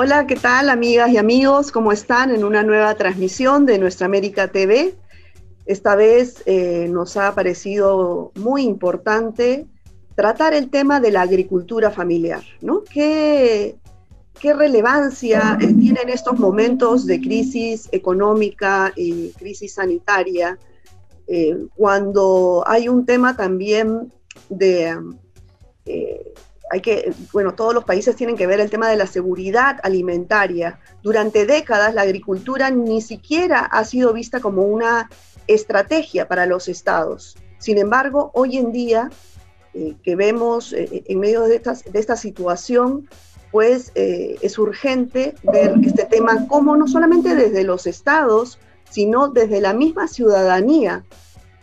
Hola, 0.00 0.28
¿qué 0.28 0.36
tal 0.36 0.70
amigas 0.70 1.10
y 1.10 1.16
amigos? 1.16 1.72
¿Cómo 1.72 1.90
están 1.90 2.30
en 2.32 2.44
una 2.44 2.62
nueva 2.62 2.94
transmisión 2.94 3.66
de 3.66 3.80
Nuestra 3.80 4.06
América 4.06 4.46
TV? 4.46 4.94
Esta 5.66 5.96
vez 5.96 6.44
eh, 6.46 6.86
nos 6.88 7.16
ha 7.16 7.34
parecido 7.34 8.30
muy 8.36 8.62
importante 8.62 9.66
tratar 10.14 10.54
el 10.54 10.70
tema 10.70 11.00
de 11.00 11.10
la 11.10 11.22
agricultura 11.22 11.90
familiar, 11.90 12.44
¿no? 12.60 12.84
¿Qué, 12.84 13.74
relevancia 14.40 15.58
eh, 15.60 15.74
tiene 15.74 16.02
en 16.02 16.10
estos 16.10 16.38
momentos 16.38 17.04
de 17.04 17.20
crisis 17.20 17.88
económica 17.90 18.92
y 18.94 19.30
crisis 19.30 19.74
sanitaria 19.74 20.56
eh, 21.26 21.56
cuando 21.74 22.62
hay 22.68 22.88
un 22.88 23.04
tema 23.04 23.36
también 23.36 24.12
de 24.48 24.96
hay 26.70 26.80
que, 26.80 27.12
bueno, 27.32 27.54
todos 27.54 27.74
los 27.74 27.84
países 27.84 28.16
tienen 28.16 28.36
que 28.36 28.46
ver 28.46 28.60
el 28.60 28.70
tema 28.70 28.88
de 28.88 28.96
la 28.96 29.06
seguridad 29.06 29.78
alimentaria. 29.82 30.78
Durante 31.02 31.46
décadas 31.46 31.94
la 31.94 32.02
agricultura 32.02 32.70
ni 32.70 33.00
siquiera 33.00 33.60
ha 33.60 33.84
sido 33.84 34.12
vista 34.12 34.40
como 34.40 34.62
una 34.62 35.08
estrategia 35.46 36.28
para 36.28 36.46
los 36.46 36.68
estados. 36.68 37.36
Sin 37.58 37.78
embargo, 37.78 38.30
hoy 38.34 38.58
en 38.58 38.72
día, 38.72 39.10
eh, 39.74 39.96
que 40.02 40.14
vemos 40.14 40.72
eh, 40.72 41.04
en 41.06 41.20
medio 41.20 41.42
de, 41.42 41.58
de, 41.58 41.98
esta 41.98 42.16
situación, 42.16 43.08
pues 43.50 43.90
eh, 43.94 44.36
es 44.42 44.58
urgente 44.58 45.34
ver 45.42 45.74
este 45.82 46.04
tema 46.04 46.46
como 46.48 46.76
no 46.76 46.86
solamente 46.86 47.34
desde 47.34 47.64
los 47.64 47.86
estados, 47.86 48.58
sino 48.90 49.28
desde 49.28 49.60
la 49.60 49.72
misma 49.72 50.06
ciudadanía 50.06 51.04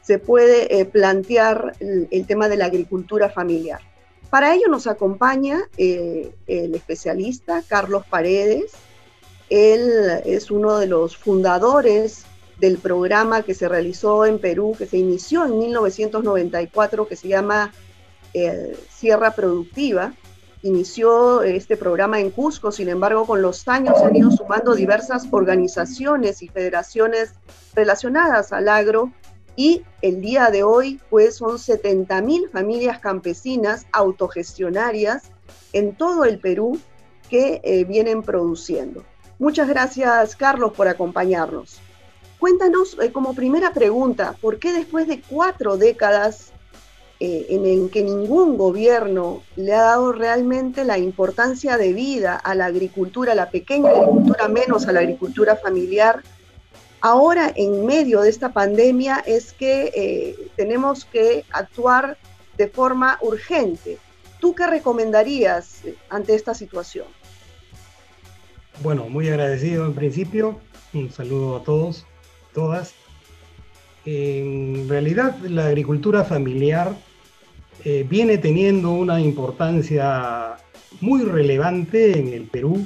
se 0.01 0.19
puede 0.19 0.85
plantear 0.85 1.73
el 1.79 2.27
tema 2.27 2.47
de 2.47 2.57
la 2.57 2.65
agricultura 2.65 3.27
familiar. 3.27 3.79
Para 4.29 4.53
ello 4.53 4.67
nos 4.67 4.87
acompaña 4.87 5.63
eh, 5.77 6.33
el 6.47 6.75
especialista 6.75 7.63
Carlos 7.67 8.05
Paredes. 8.09 8.71
Él 9.49 10.21
es 10.25 10.51
uno 10.51 10.77
de 10.77 10.87
los 10.87 11.15
fundadores 11.15 12.25
del 12.59 12.77
programa 12.77 13.43
que 13.43 13.53
se 13.53 13.67
realizó 13.67 14.25
en 14.25 14.39
Perú, 14.39 14.75
que 14.77 14.85
se 14.85 14.97
inició 14.97 15.45
en 15.45 15.57
1994, 15.57 17.07
que 17.07 17.15
se 17.15 17.27
llama 17.27 17.71
eh, 18.33 18.77
Sierra 18.89 19.31
Productiva. 19.31 20.13
Inició 20.63 21.43
este 21.43 21.77
programa 21.77 22.19
en 22.19 22.31
Cusco, 22.31 22.71
sin 22.71 22.89
embargo, 22.89 23.27
con 23.27 23.41
los 23.41 23.67
años 23.67 23.99
se 23.99 24.05
han 24.05 24.15
ido 24.15 24.31
sumando 24.31 24.73
diversas 24.73 25.27
organizaciones 25.29 26.41
y 26.41 26.47
federaciones 26.47 27.33
relacionadas 27.75 28.51
al 28.51 28.67
agro 28.67 29.11
y 29.55 29.83
el 30.01 30.21
día 30.21 30.49
de 30.49 30.63
hoy 30.63 30.99
pues 31.09 31.37
son 31.37 31.57
70.000 31.57 32.49
familias 32.51 32.99
campesinas 32.99 33.85
autogestionarias 33.91 35.31
en 35.73 35.95
todo 35.95 36.25
el 36.25 36.39
Perú 36.39 36.79
que 37.29 37.61
eh, 37.63 37.85
vienen 37.85 38.21
produciendo. 38.21 39.03
Muchas 39.39 39.67
gracias 39.67 40.35
Carlos 40.35 40.73
por 40.73 40.87
acompañarnos. 40.87 41.79
Cuéntanos 42.39 42.97
eh, 43.01 43.11
como 43.11 43.33
primera 43.33 43.73
pregunta, 43.73 44.35
¿por 44.41 44.59
qué 44.59 44.73
después 44.73 45.07
de 45.07 45.21
cuatro 45.21 45.77
décadas 45.77 46.51
eh, 47.21 47.47
en, 47.49 47.89
que 47.89 48.03
ningún 48.03 48.57
gobierno 48.57 49.41
le 49.55 49.73
ha 49.73 49.83
dado 49.83 50.11
realmente 50.11 50.83
la 50.83 50.97
importancia 50.97 51.77
de 51.77 51.93
vida 51.93 52.35
a 52.35 52.55
la 52.55 52.65
agricultura, 52.65 53.31
a 53.31 53.35
la 53.35 53.49
pequeña 53.49 53.89
agricultura, 53.89 54.49
menos 54.49 54.85
a 54.85 54.91
la 54.91 54.99
agricultura 54.99 55.55
familiar, 55.55 56.21
ahora 57.05 57.53
en 57.55 57.85
medio 57.85 58.21
de 58.21 58.31
esta 58.31 58.51
pandemia 58.51 59.23
es 59.27 59.53
que 59.53 59.91
eh, 59.95 60.49
tenemos 60.55 61.05
que 61.05 61.45
actuar 61.51 62.17
de 62.57 62.67
forma 62.67 63.19
urgente. 63.21 63.99
¿Tú 64.39 64.55
qué 64.55 64.65
recomendarías 64.65 65.83
ante 66.09 66.33
esta 66.33 66.55
situación? 66.55 67.05
Bueno, 68.81 69.07
muy 69.07 69.29
agradecido 69.29 69.85
en 69.85 69.93
principio. 69.93 70.59
Un 70.95 71.11
saludo 71.11 71.57
a 71.57 71.63
todos, 71.63 72.07
todas. 72.55 72.95
En 74.05 74.89
realidad, 74.89 75.37
la 75.41 75.67
agricultura 75.67 76.23
familiar 76.23 76.95
eh, 77.83 78.03
viene 78.09 78.39
teniendo 78.39 78.89
una 78.93 79.21
importancia 79.21 80.57
muy 81.01 81.21
relevante 81.21 82.17
en 82.17 82.29
el 82.29 82.45
Perú, 82.45 82.83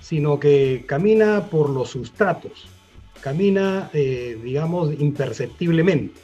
sino 0.00 0.40
que 0.40 0.82
camina 0.88 1.46
por 1.48 1.70
los 1.70 1.90
sustratos 1.90 2.75
camina, 3.26 3.90
eh, 3.92 4.38
digamos, 4.40 4.92
imperceptiblemente. 5.00 6.14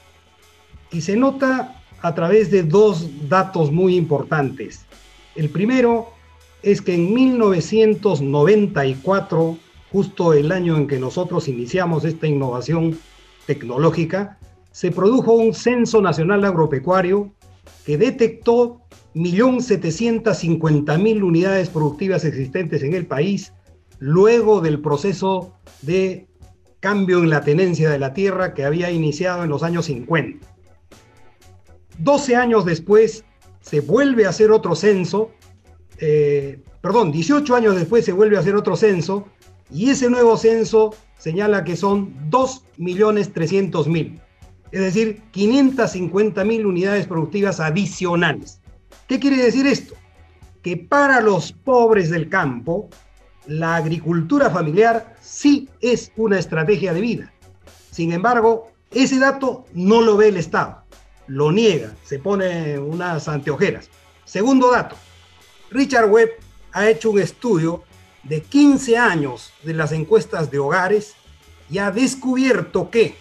Y 0.92 1.00
se 1.00 1.16
nota 1.16 1.82
a 2.00 2.14
través 2.14 2.52
de 2.52 2.62
dos 2.62 3.28
datos 3.28 3.72
muy 3.72 3.96
importantes. 3.96 4.86
El 5.34 5.48
primero 5.48 6.10
es 6.62 6.80
que 6.80 6.94
en 6.94 7.12
1994, 7.12 9.58
justo 9.90 10.32
el 10.32 10.52
año 10.52 10.76
en 10.76 10.86
que 10.86 11.00
nosotros 11.00 11.48
iniciamos 11.48 12.04
esta 12.04 12.28
innovación 12.28 12.96
tecnológica, 13.46 14.38
se 14.70 14.92
produjo 14.92 15.32
un 15.32 15.54
censo 15.54 16.00
nacional 16.00 16.44
agropecuario 16.44 17.32
que 17.84 17.98
detectó 17.98 18.80
1.750.000 19.16 21.20
unidades 21.20 21.68
productivas 21.68 22.24
existentes 22.24 22.84
en 22.84 22.94
el 22.94 23.06
país 23.06 23.52
luego 23.98 24.60
del 24.60 24.80
proceso 24.80 25.52
de 25.82 26.28
cambio 26.82 27.22
en 27.22 27.30
la 27.30 27.42
tenencia 27.42 27.88
de 27.90 27.98
la 28.00 28.12
tierra 28.12 28.54
que 28.54 28.64
había 28.64 28.90
iniciado 28.90 29.44
en 29.44 29.50
los 29.50 29.62
años 29.62 29.86
50. 29.86 30.44
12 31.98 32.36
años 32.36 32.64
después 32.64 33.24
se 33.60 33.80
vuelve 33.80 34.26
a 34.26 34.30
hacer 34.30 34.50
otro 34.50 34.74
censo, 34.74 35.30
eh, 35.98 36.60
perdón, 36.80 37.12
18 37.12 37.54
años 37.54 37.76
después 37.76 38.04
se 38.04 38.10
vuelve 38.10 38.36
a 38.36 38.40
hacer 38.40 38.56
otro 38.56 38.74
censo 38.74 39.26
y 39.70 39.90
ese 39.90 40.10
nuevo 40.10 40.36
censo 40.36 40.92
señala 41.18 41.62
que 41.62 41.76
son 41.76 42.28
2.300.000, 42.30 44.20
es 44.72 44.80
decir, 44.80 45.22
550.000 45.32 46.66
unidades 46.66 47.06
productivas 47.06 47.60
adicionales. 47.60 48.60
¿Qué 49.06 49.20
quiere 49.20 49.36
decir 49.36 49.68
esto? 49.68 49.94
Que 50.62 50.76
para 50.76 51.20
los 51.20 51.52
pobres 51.52 52.10
del 52.10 52.28
campo, 52.28 52.90
la 53.46 53.76
agricultura 53.76 54.50
familiar 54.50 55.16
sí 55.20 55.68
es 55.80 56.12
una 56.16 56.38
estrategia 56.38 56.92
de 56.92 57.00
vida. 57.00 57.32
Sin 57.90 58.12
embargo, 58.12 58.70
ese 58.90 59.18
dato 59.18 59.64
no 59.74 60.00
lo 60.02 60.16
ve 60.16 60.28
el 60.28 60.36
Estado, 60.36 60.82
lo 61.26 61.52
niega, 61.52 61.94
se 62.04 62.18
pone 62.18 62.78
unas 62.78 63.28
anteojeras. 63.28 63.88
Segundo 64.24 64.70
dato, 64.70 64.96
Richard 65.70 66.10
Webb 66.10 66.30
ha 66.72 66.88
hecho 66.88 67.10
un 67.10 67.18
estudio 67.18 67.82
de 68.22 68.42
15 68.42 68.96
años 68.96 69.52
de 69.62 69.74
las 69.74 69.92
encuestas 69.92 70.50
de 70.50 70.58
hogares 70.58 71.14
y 71.70 71.78
ha 71.78 71.90
descubierto 71.90 72.90
que 72.90 73.16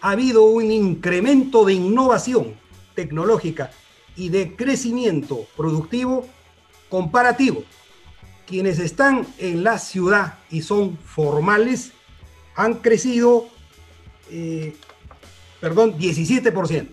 ha 0.00 0.10
habido 0.10 0.42
un 0.44 0.70
incremento 0.70 1.64
de 1.64 1.74
innovación 1.74 2.54
tecnológica 2.94 3.70
y 4.16 4.28
de 4.28 4.54
crecimiento 4.54 5.46
productivo 5.56 6.26
comparativo 6.90 7.64
quienes 8.46 8.78
están 8.78 9.26
en 9.38 9.64
la 9.64 9.78
ciudad 9.78 10.38
y 10.50 10.62
son 10.62 10.98
formales 10.98 11.92
han 12.54 12.74
crecido, 12.74 13.48
eh, 14.30 14.76
perdón, 15.60 15.98
17%. 15.98 16.88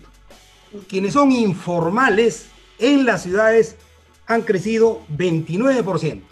Quienes 0.88 1.14
son 1.14 1.32
informales 1.32 2.46
en 2.78 3.04
las 3.04 3.22
ciudades 3.22 3.76
han 4.26 4.42
crecido 4.42 5.02
29%. 5.16 6.22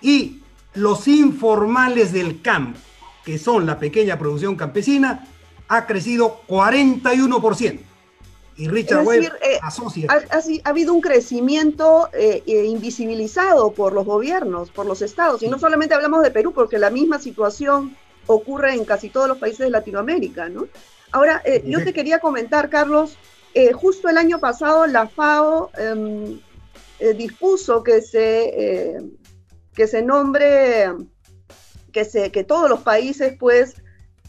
Y 0.00 0.40
los 0.74 1.08
informales 1.08 2.12
del 2.12 2.42
campo, 2.42 2.78
que 3.24 3.38
son 3.38 3.64
la 3.64 3.78
pequeña 3.78 4.18
producción 4.18 4.56
campesina, 4.56 5.28
ha 5.68 5.86
crecido 5.86 6.42
41% 6.46 7.93
y 8.56 8.68
Richard 8.68 9.04
Webb 9.04 9.32
eh, 9.42 9.58
asocia. 9.62 10.08
Ha, 10.10 10.68
habido 10.68 10.94
un 10.94 11.00
crecimiento 11.00 12.08
eh, 12.12 12.42
eh, 12.46 12.64
invisibilizado 12.66 13.72
por 13.72 13.92
los 13.92 14.04
gobiernos, 14.06 14.70
por 14.70 14.86
los 14.86 15.02
estados, 15.02 15.42
y 15.42 15.48
no 15.48 15.58
solamente 15.58 15.94
hablamos 15.94 16.22
de 16.22 16.30
Perú, 16.30 16.52
porque 16.52 16.78
la 16.78 16.90
misma 16.90 17.18
situación 17.18 17.96
ocurre 18.26 18.74
en 18.74 18.84
casi 18.84 19.10
todos 19.10 19.28
los 19.28 19.38
países 19.38 19.60
de 19.60 19.70
Latinoamérica, 19.70 20.48
¿no? 20.48 20.66
Ahora, 21.10 21.42
yo 21.64 21.84
te 21.84 21.92
quería 21.92 22.18
comentar, 22.18 22.70
Carlos, 22.70 23.16
justo 23.74 24.08
el 24.08 24.18
año 24.18 24.40
pasado 24.40 24.86
la 24.88 25.06
FAO 25.06 25.70
em, 25.78 26.40
dispuso 27.16 27.84
que 27.84 28.00
se, 28.02 29.00
que 29.76 29.86
se 29.86 30.02
nombre, 30.02 30.90
que, 31.92 32.04
se, 32.04 32.32
que 32.32 32.42
todos 32.42 32.68
los 32.68 32.80
países, 32.80 33.36
pues, 33.38 33.76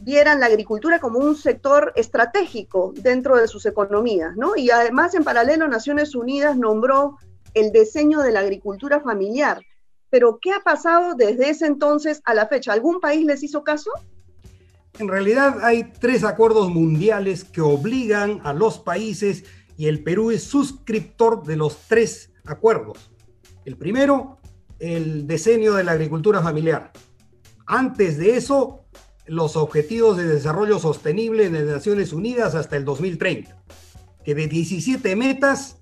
vieran 0.05 0.39
la 0.39 0.45
agricultura 0.45 0.99
como 0.99 1.17
un 1.17 1.35
sector 1.35 1.91
estratégico 1.95 2.93
dentro 2.95 3.37
de 3.37 3.47
sus 3.47 3.65
economías, 3.65 4.37
¿no? 4.37 4.55
Y 4.55 4.69
además, 4.69 5.15
en 5.15 5.23
paralelo, 5.23 5.67
Naciones 5.67 6.13
Unidas 6.13 6.55
nombró 6.55 7.17
el 7.55 7.71
diseño 7.71 8.21
de 8.21 8.31
la 8.31 8.41
agricultura 8.41 9.01
familiar. 9.01 9.63
Pero, 10.11 10.37
¿qué 10.39 10.51
ha 10.51 10.59
pasado 10.59 11.15
desde 11.15 11.49
ese 11.49 11.65
entonces 11.65 12.21
a 12.23 12.35
la 12.35 12.47
fecha? 12.47 12.71
¿Algún 12.71 12.99
país 12.99 13.25
les 13.25 13.41
hizo 13.41 13.63
caso? 13.63 13.89
En 14.99 15.07
realidad 15.07 15.57
hay 15.63 15.91
tres 15.99 16.23
acuerdos 16.23 16.69
mundiales 16.69 17.43
que 17.43 17.61
obligan 17.61 18.41
a 18.43 18.53
los 18.53 18.77
países 18.77 19.43
y 19.75 19.87
el 19.87 20.03
Perú 20.03 20.29
es 20.29 20.43
suscriptor 20.43 21.43
de 21.43 21.57
los 21.57 21.79
tres 21.87 22.29
acuerdos. 22.45 23.09
El 23.65 23.75
primero 23.75 24.37
el 24.77 25.25
diseño 25.25 25.73
de 25.73 25.83
la 25.83 25.93
agricultura 25.93 26.41
familiar. 26.41 26.91
Antes 27.65 28.17
de 28.17 28.37
eso, 28.37 28.84
los 29.27 29.55
Objetivos 29.55 30.17
de 30.17 30.25
Desarrollo 30.25 30.79
Sostenible 30.79 31.49
de 31.49 31.63
Naciones 31.63 32.13
Unidas 32.13 32.55
hasta 32.55 32.77
el 32.77 32.85
2030, 32.85 33.55
que 34.23 34.35
de 34.35 34.47
17 34.47 35.15
metas, 35.15 35.77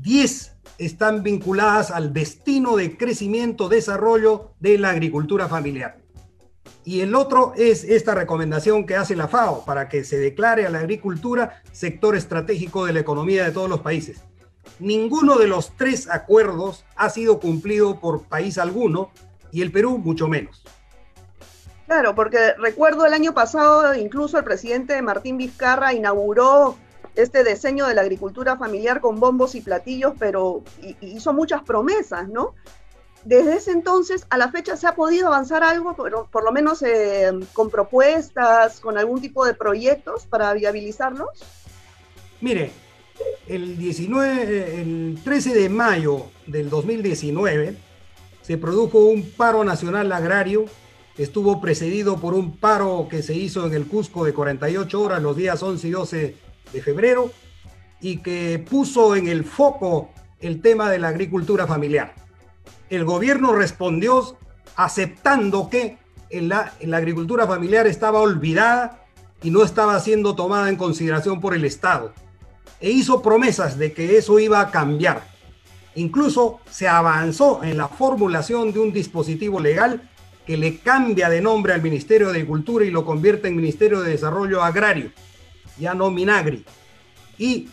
10 0.00 0.52
están 0.78 1.22
vinculadas 1.22 1.90
al 1.90 2.12
destino 2.12 2.76
de 2.76 2.96
crecimiento, 2.96 3.68
desarrollo 3.68 4.52
de 4.60 4.78
la 4.78 4.90
agricultura 4.90 5.48
familiar. 5.48 5.98
Y 6.84 7.00
el 7.00 7.14
otro 7.14 7.52
es 7.56 7.84
esta 7.84 8.14
recomendación 8.14 8.86
que 8.86 8.96
hace 8.96 9.16
la 9.16 9.28
FAO 9.28 9.64
para 9.64 9.88
que 9.88 10.04
se 10.04 10.18
declare 10.18 10.66
a 10.66 10.70
la 10.70 10.80
agricultura 10.80 11.62
sector 11.72 12.14
estratégico 12.14 12.86
de 12.86 12.92
la 12.92 13.00
economía 13.00 13.44
de 13.44 13.52
todos 13.52 13.68
los 13.68 13.80
países. 13.80 14.22
Ninguno 14.78 15.36
de 15.38 15.48
los 15.48 15.76
tres 15.76 16.08
acuerdos 16.08 16.84
ha 16.94 17.10
sido 17.10 17.40
cumplido 17.40 17.98
por 17.98 18.24
país 18.24 18.58
alguno 18.58 19.10
y 19.50 19.62
el 19.62 19.72
Perú 19.72 19.98
mucho 19.98 20.28
menos. 20.28 20.62
Claro, 21.86 22.14
porque 22.14 22.54
recuerdo 22.58 23.06
el 23.06 23.14
año 23.14 23.32
pasado 23.32 23.94
incluso 23.94 24.38
el 24.38 24.44
presidente 24.44 25.00
Martín 25.02 25.38
Vizcarra 25.38 25.94
inauguró 25.94 26.76
este 27.14 27.44
diseño 27.44 27.86
de 27.86 27.94
la 27.94 28.02
agricultura 28.02 28.56
familiar 28.56 29.00
con 29.00 29.20
bombos 29.20 29.54
y 29.54 29.60
platillos, 29.60 30.14
pero 30.18 30.62
hizo 31.00 31.32
muchas 31.32 31.62
promesas, 31.62 32.28
¿no? 32.28 32.54
Desde 33.24 33.56
ese 33.56 33.72
entonces 33.72 34.26
a 34.30 34.36
la 34.36 34.50
fecha 34.52 34.76
se 34.76 34.86
ha 34.86 34.94
podido 34.94 35.28
avanzar 35.28 35.64
algo, 35.64 35.96
pero 35.96 36.28
por 36.30 36.44
lo 36.44 36.52
menos 36.52 36.82
eh, 36.82 37.32
con 37.52 37.70
propuestas, 37.70 38.78
con 38.80 38.98
algún 38.98 39.20
tipo 39.20 39.44
de 39.44 39.54
proyectos 39.54 40.26
para 40.26 40.52
viabilizarlos. 40.52 41.28
Mire, 42.40 42.70
el, 43.48 43.78
19, 43.78 44.80
el 44.80 45.18
13 45.24 45.54
de 45.54 45.68
mayo 45.68 46.26
del 46.46 46.68
2019 46.68 47.76
se 48.42 48.58
produjo 48.58 49.06
un 49.06 49.28
paro 49.30 49.64
nacional 49.64 50.12
agrario, 50.12 50.66
estuvo 51.18 51.60
precedido 51.60 52.18
por 52.18 52.34
un 52.34 52.56
paro 52.56 53.08
que 53.10 53.22
se 53.22 53.34
hizo 53.34 53.66
en 53.66 53.74
el 53.74 53.86
Cusco 53.86 54.24
de 54.24 54.34
48 54.34 55.00
horas 55.00 55.22
los 55.22 55.36
días 55.36 55.62
11 55.62 55.88
y 55.88 55.90
12 55.90 56.36
de 56.72 56.82
febrero 56.82 57.30
y 58.00 58.18
que 58.18 58.64
puso 58.68 59.16
en 59.16 59.28
el 59.28 59.44
foco 59.44 60.10
el 60.40 60.60
tema 60.60 60.90
de 60.90 60.98
la 60.98 61.08
agricultura 61.08 61.66
familiar. 61.66 62.14
El 62.90 63.04
gobierno 63.04 63.52
respondió 63.52 64.36
aceptando 64.76 65.70
que 65.70 65.98
la, 66.30 66.74
la 66.82 66.96
agricultura 66.98 67.46
familiar 67.46 67.86
estaba 67.86 68.20
olvidada 68.20 69.04
y 69.42 69.50
no 69.50 69.64
estaba 69.64 69.98
siendo 70.00 70.34
tomada 70.34 70.68
en 70.68 70.76
consideración 70.76 71.40
por 71.40 71.54
el 71.54 71.64
Estado 71.64 72.12
e 72.80 72.90
hizo 72.90 73.22
promesas 73.22 73.78
de 73.78 73.92
que 73.92 74.18
eso 74.18 74.38
iba 74.38 74.60
a 74.60 74.70
cambiar. 74.70 75.22
Incluso 75.94 76.60
se 76.70 76.88
avanzó 76.88 77.64
en 77.64 77.78
la 77.78 77.88
formulación 77.88 78.72
de 78.72 78.80
un 78.80 78.92
dispositivo 78.92 79.60
legal 79.60 80.10
que 80.46 80.56
le 80.56 80.78
cambia 80.78 81.28
de 81.28 81.40
nombre 81.40 81.72
al 81.72 81.82
Ministerio 81.82 82.28
de 82.28 82.34
Agricultura 82.34 82.84
y 82.84 82.90
lo 82.90 83.04
convierte 83.04 83.48
en 83.48 83.56
Ministerio 83.56 84.00
de 84.00 84.10
Desarrollo 84.10 84.62
Agrario, 84.62 85.10
ya 85.78 85.94
no 85.94 86.10
Minagri, 86.10 86.64
y 87.38 87.68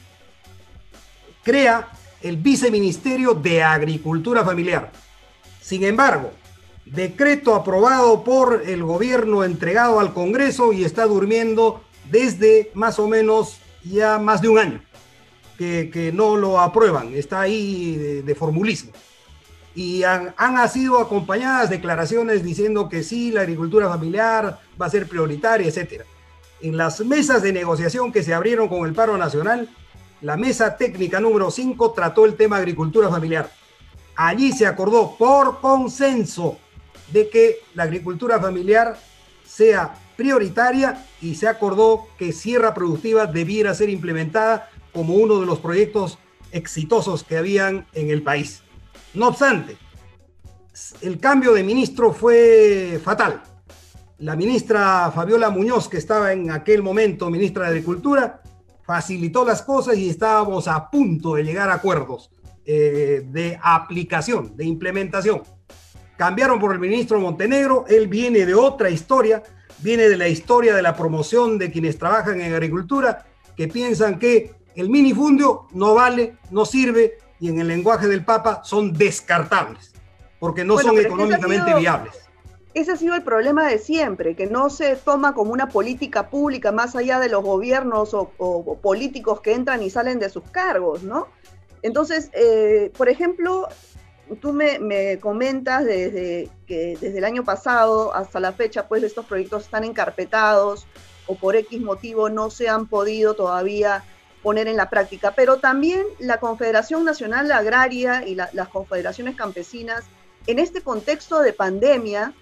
crea 1.43 1.89
el 2.21 2.37
Viceministerio 2.37 3.33
de 3.33 3.61
Agricultura 3.61 4.43
Familiar. 4.43 4.91
Sin 5.61 5.83
embargo, 5.83 6.31
decreto 6.85 7.55
aprobado 7.55 8.23
por 8.23 8.63
el 8.65 8.83
gobierno 8.83 9.43
entregado 9.43 9.99
al 9.99 10.13
Congreso 10.13 10.73
y 10.73 10.83
está 10.83 11.05
durmiendo 11.05 11.83
desde 12.09 12.71
más 12.73 12.99
o 12.99 13.07
menos 13.07 13.59
ya 13.83 14.17
más 14.19 14.41
de 14.41 14.49
un 14.49 14.57
año 14.57 14.81
que, 15.57 16.11
no 16.13 16.35
lo 16.35 16.59
aprueban, 16.59 17.13
está 17.13 17.41
ahí 17.41 18.21
de, 18.25 18.35
formulismo. 18.35 18.91
Y 19.75 20.03
han, 20.03 20.33
han 20.37 20.69
sido 20.69 20.99
acompañadas 20.99 21.69
declaraciones 21.69 22.43
diciendo 22.43 22.89
que 22.89 23.03
sí, 23.03 23.31
la 23.31 23.41
agricultura 23.41 23.89
familiar 23.89 24.59
va 24.79 24.85
a 24.85 24.89
ser 24.89 25.07
prioritaria, 25.07 25.67
etcétera. 25.67 26.05
En 26.61 26.77
las 26.77 26.99
mesas 27.01 27.41
de 27.41 27.53
negociación 27.53 28.11
que 28.11 28.23
se 28.23 28.33
abrieron 28.33 28.69
con 28.69 28.87
el 28.87 28.93
paro 28.93 29.17
nacional, 29.17 29.69
la 30.21 30.37
mesa 30.37 30.77
técnica 30.77 31.19
número 31.19 31.51
5 31.51 31.91
trató 31.91 32.25
el 32.25 32.35
tema 32.35 32.57
agricultura 32.57 33.09
familiar. 33.09 33.51
Allí 34.15 34.53
se 34.53 34.65
acordó 34.65 35.17
por 35.17 35.59
consenso 35.59 36.57
de 37.11 37.29
que 37.29 37.57
la 37.73 37.83
agricultura 37.83 38.39
familiar 38.39 38.97
sea 39.45 39.95
prioritaria 40.15 41.05
y 41.21 41.35
se 41.35 41.47
acordó 41.47 42.07
que 42.17 42.31
Sierra 42.31 42.73
Productiva 42.73 43.25
debiera 43.25 43.73
ser 43.73 43.89
implementada 43.89 44.69
como 44.93 45.15
uno 45.15 45.39
de 45.39 45.45
los 45.45 45.59
proyectos 45.59 46.19
exitosos 46.51 47.23
que 47.23 47.37
habían 47.37 47.85
en 47.93 48.09
el 48.09 48.21
país. 48.21 48.61
No 49.13 49.27
obstante, 49.27 49.77
el 51.01 51.19
cambio 51.19 51.53
de 51.53 51.63
ministro 51.63 52.13
fue 52.13 52.99
fatal. 53.03 53.43
La 54.17 54.35
ministra 54.35 55.11
Fabiola 55.13 55.51
Muñoz, 55.51 55.87
que 55.87 55.97
estaba 55.97 56.33
en 56.33 56.49
aquel 56.49 56.81
momento 56.81 57.29
ministra 57.29 57.65
de 57.65 57.69
Agricultura, 57.69 58.41
facilitó 58.83 59.45
las 59.45 59.61
cosas 59.61 59.97
y 59.97 60.09
estábamos 60.09 60.67
a 60.67 60.89
punto 60.89 61.35
de 61.35 61.43
llegar 61.43 61.69
a 61.69 61.75
acuerdos 61.75 62.31
eh, 62.65 63.23
de 63.27 63.59
aplicación, 63.61 64.57
de 64.57 64.65
implementación. 64.65 65.43
Cambiaron 66.17 66.59
por 66.59 66.73
el 66.73 66.79
ministro 66.79 67.19
Montenegro, 67.19 67.85
él 67.87 68.07
viene 68.07 68.45
de 68.45 68.55
otra 68.55 68.89
historia, 68.89 69.43
viene 69.79 70.09
de 70.09 70.17
la 70.17 70.27
historia 70.27 70.73
de 70.73 70.81
la 70.81 70.95
promoción 70.95 71.59
de 71.59 71.71
quienes 71.71 71.99
trabajan 71.99 72.41
en 72.41 72.53
agricultura, 72.53 73.25
que 73.55 73.67
piensan 73.67 74.17
que 74.17 74.55
el 74.75 74.89
minifundio 74.89 75.67
no 75.73 75.93
vale, 75.93 76.37
no 76.49 76.65
sirve 76.65 77.17
y 77.43 77.49
en 77.49 77.59
el 77.59 77.67
lenguaje 77.67 78.07
del 78.07 78.23
Papa 78.23 78.61
son 78.63 78.93
descartables, 78.93 79.91
porque 80.39 80.63
no 80.63 80.77
son 80.77 80.97
económicamente 80.97 81.75
viables. 81.75 82.13
Ese 82.73 82.93
ha 82.93 82.95
sido 82.95 83.15
el 83.15 83.23
problema 83.23 83.67
de 83.67 83.79
siempre, 83.79 84.33
que 84.33 84.47
no 84.47 84.69
se 84.69 84.95
toma 84.95 85.33
como 85.33 85.51
una 85.51 85.67
política 85.67 86.29
pública 86.29 86.71
más 86.71 86.95
allá 86.95 87.19
de 87.19 87.27
los 87.27 87.43
gobiernos 87.43 88.13
o, 88.13 88.79
políticos 88.81 89.41
que 89.41 89.51
entran 89.51 89.83
y 89.83 89.89
salen 89.89 90.19
de 90.19 90.29
sus 90.29 90.43
cargos, 90.51 91.03
¿no? 91.03 91.27
Entonces, 91.81 92.29
eh, 92.31 92.93
por 92.97 93.09
ejemplo, 93.09 93.67
tú 94.39 94.53
me, 94.53 94.79
me, 94.79 95.19
comentas 95.19 95.83
desde 95.83 96.47
que 96.65 96.97
desde 97.01 97.17
el 97.17 97.25
año 97.25 97.43
pasado 97.43 98.15
hasta 98.15 98.39
la 98.39 98.53
fecha, 98.53 98.87
pues 98.87 99.03
estos 99.03 99.25
proyectos 99.25 99.65
están 99.65 99.83
encarpetados 99.83 100.87
o 101.27 101.35
por 101.35 101.57
X 101.57 101.81
motivo 101.81 102.29
no 102.29 102.49
se 102.49 102.69
han 102.69 102.87
podido 102.87 103.33
todavía 103.33 104.05
poner 104.43 104.67
en 104.67 104.77
la 104.77 104.89
práctica, 104.89 105.33
pero 105.35 105.57
también 105.57 106.05
la 106.19 106.39
Confederación 106.39 107.05
Nacional 107.05 107.51
Agraria 107.51 108.27
y 108.27 108.35
las 108.35 108.67
confederaciones 108.67 109.35
campesinas, 109.35 110.03
en 110.45 110.59
este 110.59 110.81
contexto 110.81 111.39
de 111.39 111.53
pandemia, 111.53 112.33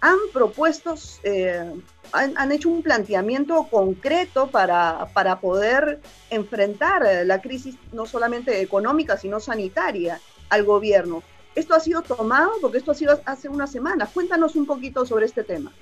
han 0.00 0.16
propuesto, 0.32 0.96
eh, 1.22 1.72
han, 2.12 2.50
hecho 2.50 2.68
un 2.70 2.82
planteamiento 2.82 3.68
concreto 3.70 4.48
para, 4.50 5.06
para 5.14 5.38
poder 5.38 6.00
enfrentar 6.28 7.06
la 7.24 7.40
crisis 7.40 7.76
no 7.92 8.06
solamente 8.06 8.60
económica, 8.60 9.16
sino 9.16 9.38
sanitaria 9.38 10.18
al 10.48 10.64
gobierno. 10.64 11.22
Esto 11.54 11.74
ha 11.74 11.80
sido 11.80 12.02
tomado 12.02 12.50
porque 12.60 12.78
esto 12.78 12.90
ha 12.90 12.94
sido 12.94 13.20
hace 13.26 13.48
una 13.48 13.66
semana. 13.68 14.06
Cuéntanos 14.06 14.56
un 14.56 14.66
poquito 14.66 15.06
sobre 15.06 15.26
este 15.26 15.44
tema. 15.44 15.72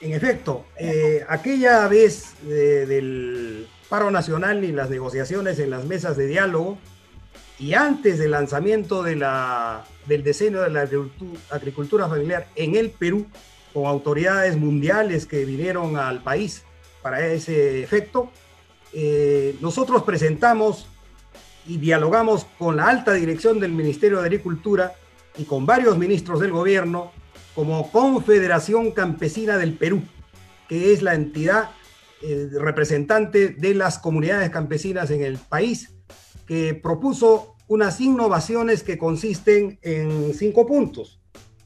En 0.00 0.12
efecto, 0.12 0.66
eh, 0.76 1.24
aquella 1.28 1.86
vez 1.86 2.34
del 2.42 3.68
paro 3.92 4.10
nacional 4.10 4.64
y 4.64 4.72
las 4.72 4.88
negociaciones 4.88 5.58
en 5.58 5.68
las 5.68 5.84
mesas 5.84 6.16
de 6.16 6.26
diálogo. 6.26 6.78
Y 7.58 7.74
antes 7.74 8.18
del 8.18 8.30
lanzamiento 8.30 9.02
de 9.02 9.16
del 10.06 10.24
diseño 10.24 10.62
de 10.62 10.70
la 10.70 10.88
agricultura 11.50 12.08
familiar 12.08 12.48
en 12.56 12.74
el 12.76 12.88
Perú, 12.88 13.26
con 13.74 13.84
autoridades 13.84 14.56
mundiales 14.56 15.26
que 15.26 15.44
vinieron 15.44 15.98
al 15.98 16.22
país 16.22 16.62
para 17.02 17.26
ese 17.26 17.82
efecto, 17.82 18.30
eh, 18.94 19.56
nosotros 19.60 20.04
presentamos 20.04 20.86
y 21.66 21.76
dialogamos 21.76 22.46
con 22.58 22.78
la 22.78 22.88
alta 22.88 23.12
dirección 23.12 23.60
del 23.60 23.72
Ministerio 23.72 24.20
de 24.20 24.24
Agricultura 24.24 24.94
y 25.36 25.44
con 25.44 25.66
varios 25.66 25.98
ministros 25.98 26.40
del 26.40 26.52
gobierno 26.52 27.12
como 27.54 27.92
Confederación 27.92 28.92
Campesina 28.92 29.58
del 29.58 29.74
Perú, 29.74 30.00
que 30.66 30.94
es 30.94 31.02
la 31.02 31.12
entidad 31.12 31.72
eh, 32.22 32.48
representante 32.52 33.48
de 33.48 33.74
las 33.74 33.98
comunidades 33.98 34.50
campesinas 34.50 35.10
en 35.10 35.22
el 35.22 35.38
país, 35.38 35.94
que 36.46 36.74
propuso 36.74 37.56
unas 37.68 38.00
innovaciones 38.00 38.82
que 38.82 38.98
consisten 38.98 39.78
en 39.82 40.34
cinco 40.34 40.66
puntos. 40.66 41.20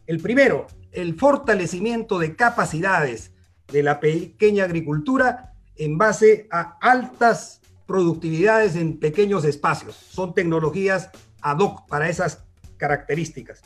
El 0.07 0.21
primero, 0.21 0.67
el 0.93 1.15
fortalecimiento 1.19 2.19
de 2.19 2.37
capacidades 2.37 3.33
de 3.73 3.83
la 3.83 4.01
pequeña 4.01 4.65
agricultura 4.65 5.53
en 5.77 5.99
base 5.99 6.49
a 6.51 6.79
altas 6.81 7.61
productividades 7.87 8.77
en 8.77 8.99
pequeños 8.99 9.45
espacios. 9.45 9.95
Son 9.97 10.35
tecnologías 10.35 11.11
ad 11.41 11.59
hoc 11.59 11.87
para 11.89 12.09
esas 12.09 12.45
características. 12.77 13.63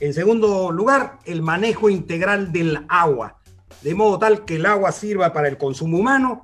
En 0.00 0.14
segundo 0.14 0.70
lugar, 0.70 1.18
el 1.24 1.42
manejo 1.42 1.90
integral 1.90 2.52
del 2.52 2.84
agua 2.88 3.37
de 3.82 3.94
modo 3.94 4.18
tal 4.18 4.44
que 4.44 4.56
el 4.56 4.66
agua 4.66 4.92
sirva 4.92 5.32
para 5.32 5.48
el 5.48 5.56
consumo 5.56 5.98
humano, 5.98 6.42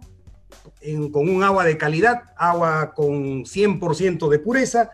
con 1.13 1.29
un 1.29 1.43
agua 1.43 1.65
de 1.65 1.79
calidad, 1.79 2.25
agua 2.37 2.93
con 2.95 3.45
100% 3.45 4.29
de 4.29 4.39
pureza, 4.39 4.91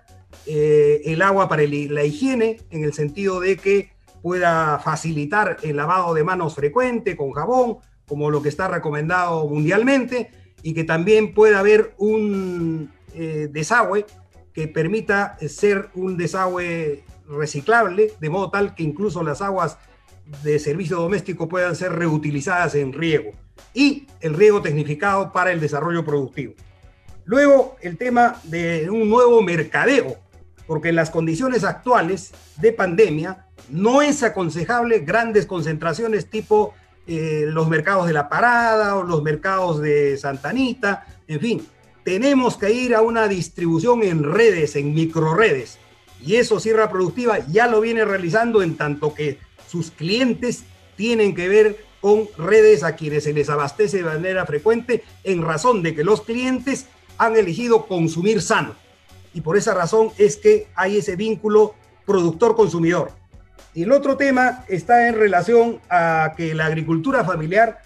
eh, 0.46 1.02
el 1.04 1.22
agua 1.22 1.48
para 1.48 1.62
la 1.62 2.04
higiene, 2.04 2.60
en 2.70 2.84
el 2.84 2.92
sentido 2.92 3.40
de 3.40 3.56
que 3.56 3.90
pueda 4.22 4.78
facilitar 4.78 5.56
el 5.62 5.76
lavado 5.76 6.14
de 6.14 6.24
manos 6.24 6.54
frecuente 6.54 7.16
con 7.16 7.32
jabón, 7.32 7.78
como 8.06 8.30
lo 8.30 8.42
que 8.42 8.48
está 8.48 8.68
recomendado 8.68 9.46
mundialmente, 9.48 10.30
y 10.62 10.74
que 10.74 10.84
también 10.84 11.34
pueda 11.34 11.60
haber 11.60 11.94
un 11.96 12.92
eh, 13.14 13.48
desagüe 13.50 14.06
que 14.52 14.68
permita 14.68 15.38
ser 15.48 15.88
un 15.94 16.16
desagüe 16.16 17.04
reciclable, 17.28 18.12
de 18.20 18.30
modo 18.30 18.50
tal 18.50 18.74
que 18.74 18.82
incluso 18.82 19.22
las 19.22 19.40
aguas 19.40 19.78
de 20.42 20.58
servicio 20.58 20.96
doméstico 20.96 21.48
puedan 21.48 21.76
ser 21.76 21.92
reutilizadas 21.92 22.74
en 22.74 22.92
riego 22.92 23.32
y 23.74 24.06
el 24.20 24.34
riego 24.34 24.62
tecnificado 24.62 25.32
para 25.32 25.52
el 25.52 25.60
desarrollo 25.60 26.04
productivo. 26.04 26.54
Luego, 27.24 27.76
el 27.80 27.96
tema 27.96 28.40
de 28.44 28.90
un 28.90 29.08
nuevo 29.08 29.42
mercadeo, 29.42 30.16
porque 30.66 30.88
en 30.88 30.96
las 30.96 31.10
condiciones 31.10 31.64
actuales 31.64 32.32
de 32.56 32.72
pandemia 32.72 33.46
no 33.68 34.02
es 34.02 34.22
aconsejable 34.22 35.00
grandes 35.00 35.46
concentraciones 35.46 36.28
tipo 36.30 36.74
eh, 37.06 37.44
los 37.46 37.68
mercados 37.68 38.06
de 38.06 38.12
la 38.12 38.28
Parada 38.28 38.96
o 38.96 39.02
los 39.02 39.22
mercados 39.22 39.80
de 39.80 40.16
Santanita, 40.16 41.06
en 41.28 41.40
fin, 41.40 41.66
tenemos 42.04 42.56
que 42.56 42.72
ir 42.72 42.94
a 42.94 43.02
una 43.02 43.28
distribución 43.28 44.02
en 44.02 44.22
redes, 44.22 44.76
en 44.76 44.94
microredes. 44.94 45.78
Y 46.22 46.36
eso 46.36 46.60
Sierra 46.60 46.90
Productiva 46.90 47.38
ya 47.46 47.66
lo 47.66 47.80
viene 47.80 48.04
realizando 48.04 48.62
en 48.62 48.76
tanto 48.76 49.14
que 49.14 49.38
sus 49.70 49.92
clientes 49.92 50.64
tienen 50.96 51.34
que 51.34 51.48
ver 51.48 51.84
con 52.00 52.28
redes 52.36 52.82
a 52.82 52.96
quienes 52.96 53.24
se 53.24 53.32
les 53.32 53.48
abastece 53.48 53.98
de 53.98 54.04
manera 54.04 54.44
frecuente 54.46 55.04
en 55.22 55.42
razón 55.42 55.82
de 55.82 55.94
que 55.94 56.02
los 56.02 56.22
clientes 56.22 56.86
han 57.18 57.36
elegido 57.36 57.86
consumir 57.86 58.42
sano. 58.42 58.74
Y 59.32 59.42
por 59.42 59.56
esa 59.56 59.74
razón 59.74 60.10
es 60.18 60.36
que 60.36 60.66
hay 60.74 60.96
ese 60.96 61.14
vínculo 61.14 61.74
productor-consumidor. 62.04 63.12
Y 63.74 63.84
el 63.84 63.92
otro 63.92 64.16
tema 64.16 64.64
está 64.68 65.06
en 65.06 65.14
relación 65.14 65.80
a 65.88 66.34
que 66.36 66.54
la 66.54 66.66
agricultura 66.66 67.24
familiar, 67.24 67.82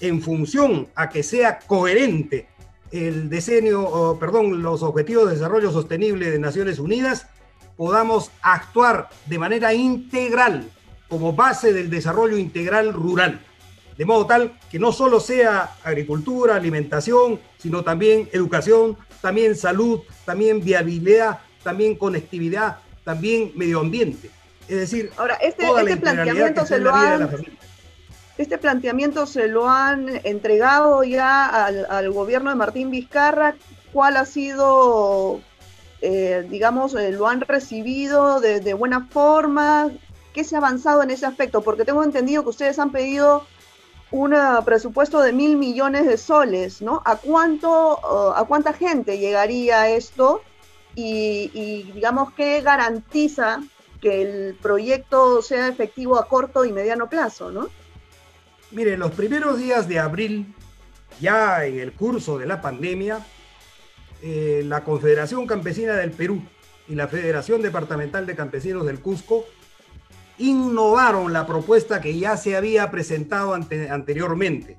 en 0.00 0.20
función 0.20 0.88
a 0.96 1.08
que 1.08 1.22
sea 1.22 1.60
coherente 1.60 2.48
el 2.90 3.30
diseño, 3.30 4.18
perdón, 4.18 4.62
los 4.62 4.82
objetivos 4.82 5.26
de 5.26 5.34
desarrollo 5.34 5.70
sostenible 5.70 6.30
de 6.30 6.38
Naciones 6.40 6.80
Unidas, 6.80 7.28
podamos 7.76 8.32
actuar 8.42 9.08
de 9.26 9.38
manera 9.38 9.72
integral 9.72 10.68
como 11.12 11.34
base 11.34 11.74
del 11.74 11.90
desarrollo 11.90 12.38
integral 12.38 12.94
rural. 12.94 13.38
De 13.98 14.06
modo 14.06 14.24
tal 14.24 14.58
que 14.70 14.78
no 14.78 14.92
solo 14.92 15.20
sea 15.20 15.74
agricultura, 15.84 16.56
alimentación, 16.56 17.38
sino 17.58 17.84
también 17.84 18.30
educación, 18.32 18.96
también 19.20 19.54
salud, 19.54 20.00
también 20.24 20.64
viabilidad, 20.64 21.40
también 21.62 21.96
conectividad, 21.96 22.78
también 23.04 23.52
medio 23.56 23.80
ambiente. 23.80 24.30
Es 24.68 24.76
decir, 24.76 25.10
ahora 25.18 25.34
este, 25.34 25.66
este 25.66 25.98
planteamiento 25.98 26.64
se 26.64 26.78
lo 26.78 26.94
han 26.94 27.28
este 28.38 28.56
planteamiento 28.56 29.26
se 29.26 29.48
lo 29.48 29.68
han 29.68 30.08
entregado 30.24 31.04
ya 31.04 31.66
al, 31.66 32.10
gobierno 32.10 32.48
de 32.48 32.56
Martín 32.56 32.90
Vizcarra. 32.90 33.54
¿Cuál 33.92 34.16
ha 34.16 34.24
sido, 34.24 35.42
eh, 36.00 36.46
digamos, 36.48 36.94
eh, 36.94 37.12
lo 37.12 37.28
han 37.28 37.42
recibido 37.42 38.40
de, 38.40 38.60
de, 38.60 38.72
buena 38.72 39.08
forma? 39.10 39.90
¿Qué 40.32 40.44
se 40.44 40.54
ha 40.54 40.58
avanzado 40.58 41.02
en 41.02 41.10
ese 41.10 41.26
aspecto? 41.26 41.62
Porque 41.62 41.84
tengo 41.84 42.02
entendido 42.02 42.42
que 42.42 42.50
ustedes 42.50 42.78
han 42.78 42.92
pedido 42.92 43.46
un 44.10 44.34
presupuesto 44.64 45.20
de 45.20 45.32
mil 45.32 45.56
millones 45.56 46.06
de 46.06 46.18
soles, 46.18 46.82
¿no? 46.82 47.02
¿A 47.04 47.16
cuánto, 47.16 48.36
a 48.36 48.46
cuánta 48.46 48.72
gente 48.72 49.18
llegaría 49.18 49.88
esto? 49.88 50.42
Y, 50.94 51.50
y 51.54 51.90
digamos, 51.92 52.34
¿qué 52.34 52.60
garantiza 52.60 53.62
que 54.02 54.22
el 54.22 54.54
proyecto 54.56 55.40
sea 55.40 55.68
efectivo 55.68 56.18
a 56.18 56.28
corto 56.28 56.64
y 56.64 56.72
mediano 56.72 57.08
plazo, 57.08 57.50
¿no? 57.50 57.70
Mire, 58.72 58.96
los 58.96 59.12
primeros 59.12 59.58
días 59.58 59.86
de 59.88 59.98
abril, 59.98 60.54
ya 61.20 61.64
en 61.64 61.78
el 61.78 61.92
curso 61.92 62.38
de 62.38 62.46
la 62.46 62.60
pandemia, 62.60 63.24
eh, 64.22 64.62
la 64.64 64.82
Confederación 64.84 65.46
Campesina 65.46 65.94
del 65.94 66.10
Perú 66.10 66.42
y 66.88 66.94
la 66.94 67.06
Federación 67.06 67.62
Departamental 67.62 68.26
de 68.26 68.34
Campesinos 68.34 68.86
del 68.86 69.00
Cusco 69.00 69.44
innovaron 70.38 71.32
la 71.32 71.46
propuesta 71.46 72.00
que 72.00 72.18
ya 72.18 72.36
se 72.36 72.56
había 72.56 72.90
presentado 72.90 73.54
anteriormente. 73.54 74.78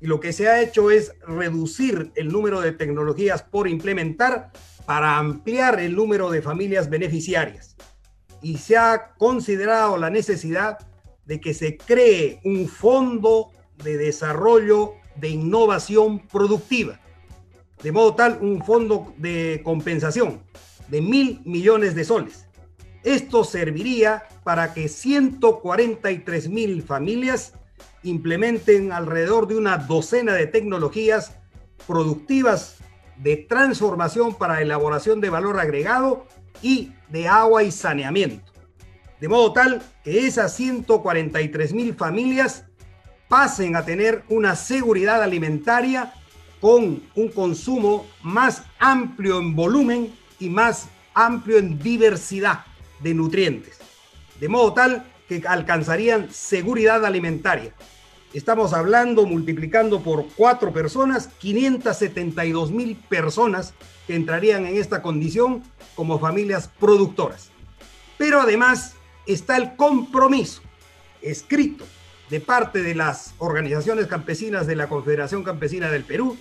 Y 0.00 0.06
lo 0.06 0.20
que 0.20 0.32
se 0.32 0.48
ha 0.48 0.62
hecho 0.62 0.90
es 0.90 1.12
reducir 1.26 2.12
el 2.14 2.28
número 2.28 2.60
de 2.60 2.72
tecnologías 2.72 3.42
por 3.42 3.68
implementar 3.68 4.50
para 4.86 5.18
ampliar 5.18 5.78
el 5.80 5.94
número 5.94 6.30
de 6.30 6.42
familias 6.42 6.88
beneficiarias 6.88 7.76
y 8.42 8.58
se 8.58 8.76
ha 8.76 9.12
considerado 9.18 9.96
la 9.96 10.10
necesidad 10.10 10.78
de 11.26 11.40
que 11.40 11.54
se 11.54 11.76
cree 11.76 12.40
un 12.44 12.68
fondo 12.68 13.50
de 13.82 13.96
desarrollo 13.96 14.94
de 15.16 15.28
innovación 15.28 16.26
productiva. 16.28 17.00
De 17.82 17.92
modo 17.92 18.14
tal, 18.14 18.38
un 18.40 18.64
fondo 18.64 19.14
de 19.16 19.60
compensación 19.64 20.42
de 20.88 21.00
mil 21.00 21.40
millones 21.44 21.94
de 21.94 22.04
soles. 22.04 22.46
Esto 23.02 23.44
serviría 23.44 24.24
para 24.44 24.74
que 24.74 24.88
143 24.88 26.48
mil 26.48 26.82
familias 26.82 27.54
implementen 28.02 28.92
alrededor 28.92 29.48
de 29.48 29.56
una 29.56 29.78
docena 29.78 30.34
de 30.34 30.46
tecnologías 30.46 31.36
productivas 31.86 32.76
de 33.16 33.36
transformación 33.36 34.34
para 34.34 34.60
elaboración 34.60 35.20
de 35.20 35.30
valor 35.30 35.58
agregado 35.58 36.26
y 36.62 36.92
de 37.08 37.28
agua 37.28 37.62
y 37.62 37.70
saneamiento. 37.70 38.52
De 39.18 39.28
modo 39.28 39.52
tal 39.52 39.82
que 40.04 40.26
esas 40.26 40.54
143 40.54 41.72
mil 41.72 41.94
familias 41.94 42.64
pasen 43.28 43.76
a 43.76 43.84
tener 43.84 44.24
una 44.28 44.56
seguridad 44.56 45.22
alimentaria 45.22 46.12
con 46.60 47.02
un 47.14 47.28
consumo 47.28 48.06
más 48.22 48.62
amplio 48.78 49.38
en 49.38 49.54
volumen 49.54 50.14
y 50.38 50.50
más 50.50 50.88
amplio 51.14 51.58
en 51.58 51.78
diversidad 51.78 52.64
de 53.02 53.14
nutrientes. 53.14 53.78
De 54.40 54.48
modo 54.48 54.72
tal 54.72 55.04
que 55.28 55.42
alcanzarían 55.46 56.32
seguridad 56.32 57.04
alimentaria. 57.04 57.72
Estamos 58.32 58.72
hablando, 58.72 59.26
multiplicando 59.26 60.00
por 60.00 60.26
cuatro 60.36 60.72
personas, 60.72 61.28
572 61.38 62.70
mil 62.70 62.96
personas 62.96 63.74
que 64.06 64.14
entrarían 64.14 64.66
en 64.66 64.76
esta 64.76 65.02
condición 65.02 65.62
como 65.94 66.18
familias 66.18 66.70
productoras. 66.78 67.50
Pero 68.18 68.40
además 68.40 68.94
está 69.26 69.56
el 69.56 69.76
compromiso 69.76 70.62
escrito 71.22 71.84
de 72.28 72.40
parte 72.40 72.82
de 72.82 72.94
las 72.94 73.34
organizaciones 73.38 74.06
campesinas 74.06 74.66
de 74.66 74.76
la 74.76 74.88
Confederación 74.88 75.42
Campesina 75.42 75.90
del 75.90 76.04
Perú, 76.04 76.36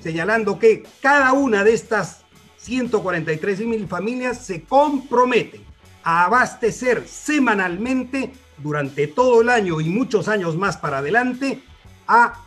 señalando 0.00 0.58
que 0.58 0.84
cada 1.02 1.32
una 1.32 1.64
de 1.64 1.74
estas 1.74 2.24
143 2.58 3.60
mil 3.60 3.88
familias 3.88 4.46
se 4.46 4.62
comprometen 4.62 5.73
a 6.04 6.24
abastecer 6.24 7.08
semanalmente 7.08 8.32
durante 8.58 9.08
todo 9.08 9.42
el 9.42 9.48
año 9.48 9.80
y 9.80 9.88
muchos 9.88 10.28
años 10.28 10.56
más 10.56 10.76
para 10.76 10.98
adelante 10.98 11.60
a 12.06 12.44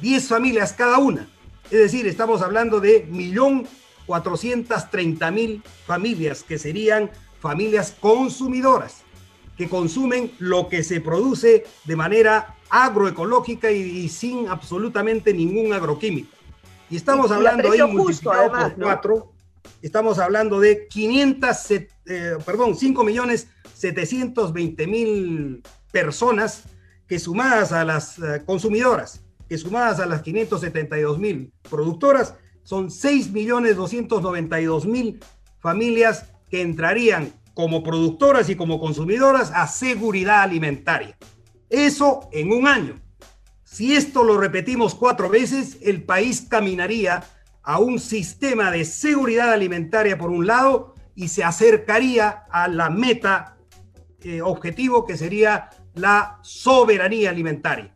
10 0.00 0.28
familias 0.28 0.72
cada 0.72 0.98
una. 0.98 1.28
Es 1.64 1.78
decir, 1.78 2.06
estamos 2.06 2.42
hablando 2.42 2.78
de 2.80 3.08
1.430.000 3.08 5.62
familias 5.86 6.44
que 6.44 6.58
serían 6.58 7.10
familias 7.40 7.96
consumidoras 7.98 9.04
que 9.56 9.68
consumen 9.68 10.32
lo 10.38 10.68
que 10.68 10.82
se 10.82 11.00
produce 11.00 11.64
de 11.84 11.96
manera 11.96 12.56
agroecológica 12.70 13.70
y, 13.70 14.08
sin 14.08 14.48
absolutamente 14.48 15.32
ningún 15.32 15.72
agroquímico. 15.72 16.34
Y 16.90 16.96
estamos 16.96 17.30
hablando 17.30 17.70
ahí 17.70 17.80
multiplicado 17.82 18.50
por 18.50 18.74
cuatro, 18.74 19.32
estamos 19.80 20.18
hablando 20.18 20.60
de 20.60 20.88
500, 20.88 21.56
eh, 22.06 22.36
perdón, 22.44 22.76
5 22.76 23.04
millones 23.04 23.48
720 23.74 24.86
mil 24.86 25.62
personas 25.90 26.64
que 27.06 27.18
sumadas 27.18 27.72
a 27.72 27.84
las 27.84 28.18
eh, 28.18 28.42
consumidoras, 28.44 29.22
que 29.48 29.58
sumadas 29.58 30.00
a 30.00 30.06
las 30.06 30.22
572 30.22 31.18
mil 31.18 31.52
productoras, 31.68 32.34
son 32.62 32.90
6 32.90 33.30
millones 33.32 33.76
292 33.76 34.86
mil 34.86 35.20
familias 35.60 36.26
que 36.50 36.62
entrarían 36.62 37.32
como 37.54 37.82
productoras 37.82 38.48
y 38.48 38.56
como 38.56 38.80
consumidoras 38.80 39.50
a 39.54 39.66
seguridad 39.66 40.42
alimentaria. 40.42 41.16
Eso 41.70 42.28
en 42.32 42.52
un 42.52 42.66
año. 42.66 43.00
Si 43.64 43.94
esto 43.96 44.24
lo 44.24 44.38
repetimos 44.38 44.94
cuatro 44.94 45.28
veces, 45.28 45.78
el 45.82 46.02
país 46.02 46.46
caminaría 46.48 47.24
a 47.62 47.78
un 47.78 47.98
sistema 47.98 48.70
de 48.70 48.84
seguridad 48.84 49.52
alimentaria 49.52 50.18
por 50.18 50.30
un 50.30 50.46
lado 50.46 50.93
y 51.14 51.28
se 51.28 51.44
acercaría 51.44 52.44
a 52.50 52.68
la 52.68 52.90
meta 52.90 53.56
eh, 54.22 54.40
objetivo 54.42 55.04
que 55.04 55.16
sería 55.16 55.70
la 55.94 56.38
soberanía 56.42 57.30
alimentaria. 57.30 57.92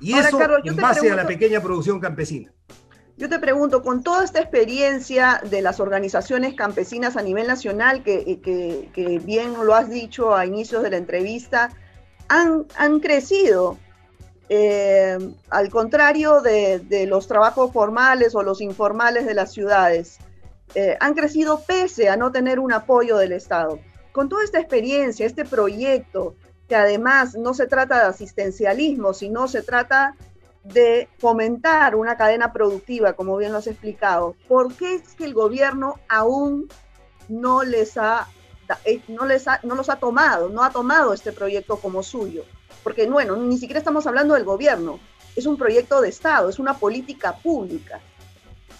Y 0.00 0.14
eso 0.14 0.38
en 0.64 0.76
base 0.76 1.10
a 1.10 1.16
la 1.16 1.26
pequeña 1.26 1.60
producción 1.60 2.00
campesina. 2.00 2.52
Yo 3.16 3.28
te 3.28 3.38
pregunto, 3.38 3.82
con 3.82 4.02
toda 4.02 4.24
esta 4.24 4.40
experiencia 4.40 5.40
de 5.48 5.62
las 5.62 5.80
organizaciones 5.80 6.54
campesinas 6.54 7.16
a 7.16 7.22
nivel 7.22 7.46
nacional, 7.46 8.02
que, 8.02 8.40
que, 8.42 9.18
bien 9.24 9.54
lo 9.64 9.74
has 9.74 9.88
dicho 9.90 10.34
a 10.34 10.44
inicios 10.44 10.82
de 10.82 10.90
la 10.90 10.96
entrevista, 10.96 11.70
han, 12.28 12.66
han 12.76 13.00
crecido, 13.00 13.78
eh, 14.48 15.18
al 15.50 15.70
contrario 15.70 16.40
de, 16.40 16.80
de, 16.80 17.06
los 17.06 17.28
trabajos 17.28 17.72
formales 17.72 18.34
o 18.34 18.42
los 18.42 18.60
informales 18.60 19.24
de 19.24 19.34
las 19.34 19.52
ciudades, 19.52 20.18
eh, 20.74 20.96
han 21.00 21.14
crecido 21.14 21.62
pese 21.66 22.08
a 22.08 22.16
no 22.16 22.32
tener 22.32 22.58
un 22.58 22.72
apoyo 22.72 23.16
del 23.16 23.32
Estado. 23.32 23.78
Con 24.12 24.28
toda 24.28 24.44
esta 24.44 24.58
experiencia, 24.58 25.26
este 25.26 25.44
proyecto, 25.44 26.34
que 26.68 26.76
además 26.76 27.34
no 27.34 27.54
se 27.54 27.66
trata 27.66 27.98
de 28.00 28.06
asistencialismo, 28.06 29.14
sino 29.14 29.48
se 29.48 29.62
trata 29.62 30.14
de 30.64 31.08
fomentar 31.18 31.96
una 31.96 32.16
cadena 32.16 32.52
productiva, 32.52 33.14
como 33.14 33.36
bien 33.36 33.52
lo 33.52 33.58
has 33.58 33.66
explicado, 33.66 34.36
¿por 34.48 34.74
qué 34.74 34.94
es 34.94 35.14
que 35.14 35.24
el 35.24 35.34
gobierno 35.34 35.96
aún 36.08 36.68
no 37.28 37.64
les 37.64 37.96
ha, 37.96 38.28
eh, 38.84 39.00
no 39.08 39.26
les 39.26 39.44
no 39.64 39.74
los 39.74 39.88
ha 39.88 39.96
tomado, 39.96 40.48
no 40.48 40.62
ha 40.62 40.70
tomado 40.70 41.12
este 41.12 41.32
proyecto 41.32 41.76
como 41.78 42.02
suyo? 42.02 42.44
Porque 42.84 43.08
bueno, 43.08 43.36
ni 43.36 43.58
siquiera 43.58 43.78
estamos 43.78 44.06
hablando 44.06 44.34
del 44.34 44.44
gobierno, 44.44 45.00
es 45.34 45.46
un 45.46 45.56
proyecto 45.56 46.00
de 46.00 46.10
Estado, 46.10 46.48
es 46.48 46.58
una 46.58 46.74
política 46.74 47.36
pública. 47.36 48.00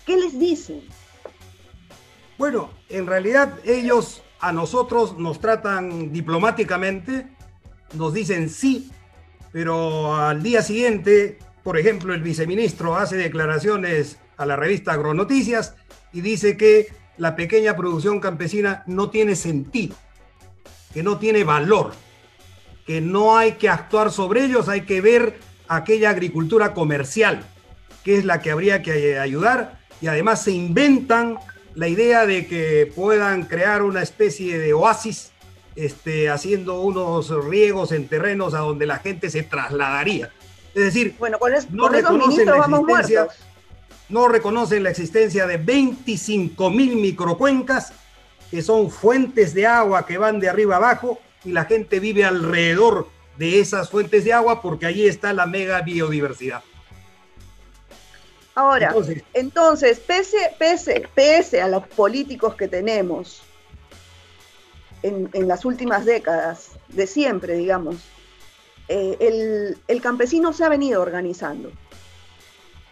¿Qué 0.07 0.17
les 0.17 0.39
dicen? 0.39 0.83
Bueno, 2.43 2.71
en 2.89 3.07
realidad 3.07 3.61
ellos 3.65 4.25
a 4.41 4.53
nosotros 4.53 5.17
nos 5.17 5.39
tratan 5.39 6.13
diplomáticamente, 6.13 7.29
nos 7.93 8.13
dicen 8.13 8.51
sí, 8.51 8.91
pero 9.53 10.17
al 10.17 10.43
día 10.43 10.61
siguiente 10.61 11.39
por 11.63 11.79
ejemplo, 11.79 12.13
el 12.13 12.21
viceministro 12.21 12.97
hace 12.97 13.15
declaraciones 13.15 14.19
a 14.37 14.45
la 14.45 14.57
revista 14.57 14.91
Agronoticias 14.91 15.77
y 16.13 16.21
dice 16.21 16.57
que 16.57 16.89
la 17.17 17.37
pequeña 17.37 17.77
producción 17.77 18.19
campesina 18.19 18.83
no 18.89 19.09
tiene 19.09 19.37
sentido, 19.37 19.95
que 20.93 21.05
no 21.05 21.19
tiene 21.19 21.45
valor, 21.45 21.93
que 22.89 23.01
no 23.01 23.37
hay 23.37 23.53
que 23.53 23.69
actuar 23.69 24.11
sobre 24.11 24.47
ellos, 24.47 24.69
hay 24.69 24.81
que 24.81 25.01
ver 25.01 25.39
aquella 25.69 26.11
agricultura 26.11 26.75
comercial, 26.75 27.45
que 28.03 28.17
es 28.17 28.25
la 28.25 28.41
que 28.41 28.51
habría 28.51 28.83
que 28.83 29.21
ayudar, 29.21 29.79
y 30.01 30.09
además 30.09 30.43
se 30.43 30.51
inventan 30.51 31.39
la 31.75 31.89
idea 31.89 32.27
de 32.27 32.47
que 32.47 32.91
puedan 32.95 33.45
crear 33.45 33.83
una 33.83 34.03
especie 34.03 34.59
de 34.59 34.73
oasis, 34.73 35.33
este, 35.75 36.29
haciendo 36.29 36.81
unos 36.81 37.31
riegos 37.45 37.93
en 37.93 38.09
terrenos 38.09 38.55
a 38.55 38.59
donde 38.59 38.87
la 38.87 38.99
gente 38.99 39.31
se 39.31 39.43
trasladaría. 39.43 40.31
Es 40.75 40.85
decir, 40.85 41.15
bueno, 41.19 41.39
no, 41.71 41.89
reconocen 41.89 42.47
la 42.47 42.57
existencia, 42.57 43.29
no 44.09 44.29
reconocen 44.29 44.83
la 44.83 44.91
existencia 44.91 45.47
de 45.47 45.57
25 45.59 46.71
mil 46.71 46.97
microcuencas, 46.97 47.93
que 48.51 48.63
son 48.63 48.91
fuentes 48.91 49.55
de 49.55 49.67
agua 49.67 50.07
que 50.07 50.19
van 50.19 50.41
de 50.41 50.49
arriba 50.49 50.77
abajo 50.77 51.19
y 51.45 51.53
la 51.53 51.65
gente 51.65 52.01
vive 52.01 52.25
alrededor 52.25 53.09
de 53.39 53.61
esas 53.61 53.91
fuentes 53.91 54.25
de 54.25 54.33
agua 54.33 54.61
porque 54.61 54.87
allí 54.87 55.07
está 55.07 55.33
la 55.33 55.47
mega 55.47 55.81
biodiversidad. 55.81 56.63
Ahora, 58.55 58.95
entonces, 59.33 59.99
pese, 60.01 60.55
pese, 60.59 61.09
pese 61.15 61.63
a 61.63 61.69
los 61.69 61.87
políticos 61.89 62.55
que 62.55 62.69
tenemos 62.69 63.43
en, 65.03 65.31
en 65.33 65.49
las 65.49 65.65
últimas 65.65 66.05
décadas, 66.05 66.73
de 66.89 67.07
siempre, 67.07 67.55
digamos, 67.55 67.97
eh, 68.89 69.77
el, 69.89 70.03
campesino 70.03 70.53
se 70.53 70.65
ha 70.65 70.69
venido 70.69 71.01
organizando. 71.01 71.73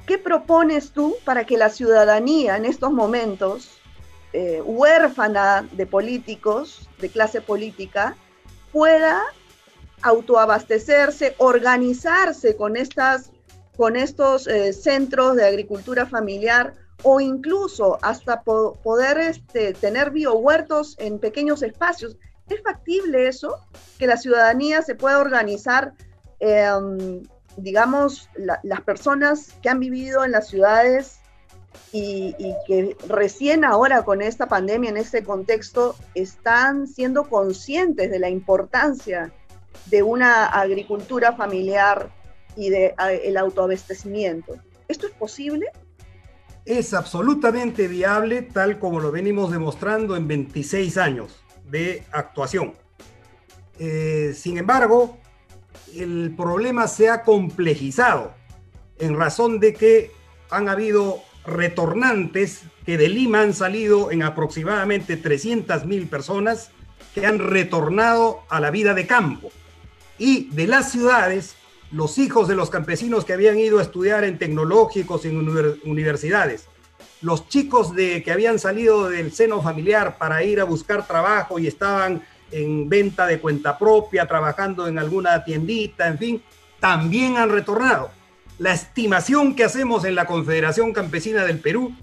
¿Qué 0.06 0.18
propones 0.18 0.92
tú 0.92 1.16
para 1.24 1.44
que 1.44 1.56
la 1.56 1.68
ciudadanía 1.68 2.56
en 2.56 2.64
estos 2.64 2.92
momentos, 2.92 3.80
eh, 4.32 4.62
huérfana 4.64 5.68
de 5.72 5.86
políticos, 5.86 6.88
de 7.00 7.10
clase 7.10 7.40
política, 7.40 8.16
pueda 8.72 9.22
autoabastecerse, 10.02 11.34
organizarse 11.38 12.56
con, 12.56 12.76
estas, 12.76 13.30
con 13.80 13.96
estos 13.96 14.46
eh, 14.46 14.74
centros 14.74 15.36
de 15.36 15.46
agricultura 15.46 16.04
familiar 16.04 16.74
o 17.02 17.18
incluso 17.18 17.98
hasta 18.02 18.42
poder 18.42 19.16
este, 19.16 19.72
tener 19.72 20.10
biohuertos 20.10 20.96
en 20.98 21.18
pequeños 21.18 21.62
espacios? 21.62 22.18
¿Es 22.50 22.62
factible 22.62 23.26
eso? 23.26 23.56
Que 23.98 24.06
la 24.06 24.18
ciudadanía 24.18 24.82
se 24.82 24.96
pueda 24.96 25.18
organizar, 25.18 25.94
em, 26.40 27.22
digamos, 27.56 28.28
las 28.34 28.82
personas 28.82 29.54
que 29.62 29.70
han 29.70 29.80
vivido 29.80 30.26
en 30.26 30.32
las 30.32 30.48
ciudades 30.48 31.20
y, 31.90 32.34
que 32.66 32.98
recién 33.08 33.64
ahora 33.64 34.02
con 34.02 34.20
esta 34.20 34.46
pandemia, 34.46 34.90
en 34.90 34.98
este 34.98 35.24
contexto, 35.24 35.96
están 36.14 36.86
siendo 36.86 37.30
conscientes 37.30 38.10
de 38.10 38.18
la 38.18 38.28
importancia 38.28 39.32
de 39.86 40.02
una 40.02 40.44
agricultura 40.48 41.32
familiar 41.32 42.19
y 42.60 42.68
del 42.68 42.92
el 43.24 43.36
autoabastecimiento. 43.38 44.54
¿Esto 44.86 45.06
es 45.06 45.12
posible? 45.14 45.66
Es 46.66 46.92
absolutamente 46.92 47.88
viable, 47.88 48.42
tal 48.42 48.78
como 48.78 49.00
lo 49.00 49.10
venimos 49.10 49.50
demostrando 49.50 50.14
en 50.14 50.28
26 50.28 50.98
años 50.98 51.42
de 51.70 52.04
actuación. 52.12 52.74
Eh, 53.78 54.34
sin 54.36 54.58
embargo, 54.58 55.18
el 55.96 56.34
problema 56.36 56.86
se 56.86 57.08
ha 57.08 57.22
complejizado 57.22 58.34
en 58.98 59.16
razón 59.16 59.58
de 59.58 59.72
que 59.72 60.10
han 60.50 60.68
habido 60.68 61.22
retornantes 61.46 62.62
que 62.84 62.98
de 62.98 63.08
Lima 63.08 63.40
han 63.40 63.54
salido 63.54 64.10
en 64.10 64.22
aproximadamente 64.22 65.16
300 65.16 65.86
mil 65.86 66.08
personas 66.08 66.72
que 67.14 67.24
han 67.24 67.38
retornado 67.38 68.40
a 68.50 68.60
la 68.60 68.70
vida 68.70 68.92
de 68.92 69.06
campo. 69.06 69.50
Y 70.18 70.50
de 70.50 70.66
las 70.66 70.92
ciudades, 70.92 71.56
los 71.90 72.18
hijos 72.18 72.48
de 72.48 72.54
los 72.54 72.70
campesinos 72.70 73.24
que 73.24 73.32
habían 73.32 73.58
ido 73.58 73.78
a 73.78 73.82
estudiar 73.82 74.24
en 74.24 74.38
tecnológicos, 74.38 75.24
en 75.24 75.38
universidades, 75.84 76.66
los 77.22 77.48
chicos 77.48 77.94
de, 77.94 78.22
que 78.22 78.32
habían 78.32 78.58
salido 78.58 79.08
del 79.08 79.32
seno 79.32 79.60
familiar 79.62 80.16
para 80.18 80.42
ir 80.42 80.60
a 80.60 80.64
buscar 80.64 81.06
trabajo 81.06 81.58
y 81.58 81.66
estaban 81.66 82.22
en 82.50 82.88
venta 82.88 83.26
de 83.26 83.40
cuenta 83.40 83.78
propia, 83.78 84.26
trabajando 84.26 84.88
en 84.88 84.98
alguna 84.98 85.44
tiendita, 85.44 86.08
en 86.08 86.18
fin, 86.18 86.42
también 86.80 87.36
han 87.36 87.50
retornado. 87.50 88.10
La 88.58 88.72
estimación 88.72 89.54
que 89.54 89.64
hacemos 89.64 90.04
en 90.04 90.14
la 90.14 90.26
Confederación 90.26 90.92
Campesina 90.92 91.44
del 91.44 91.60
Perú 91.60 91.94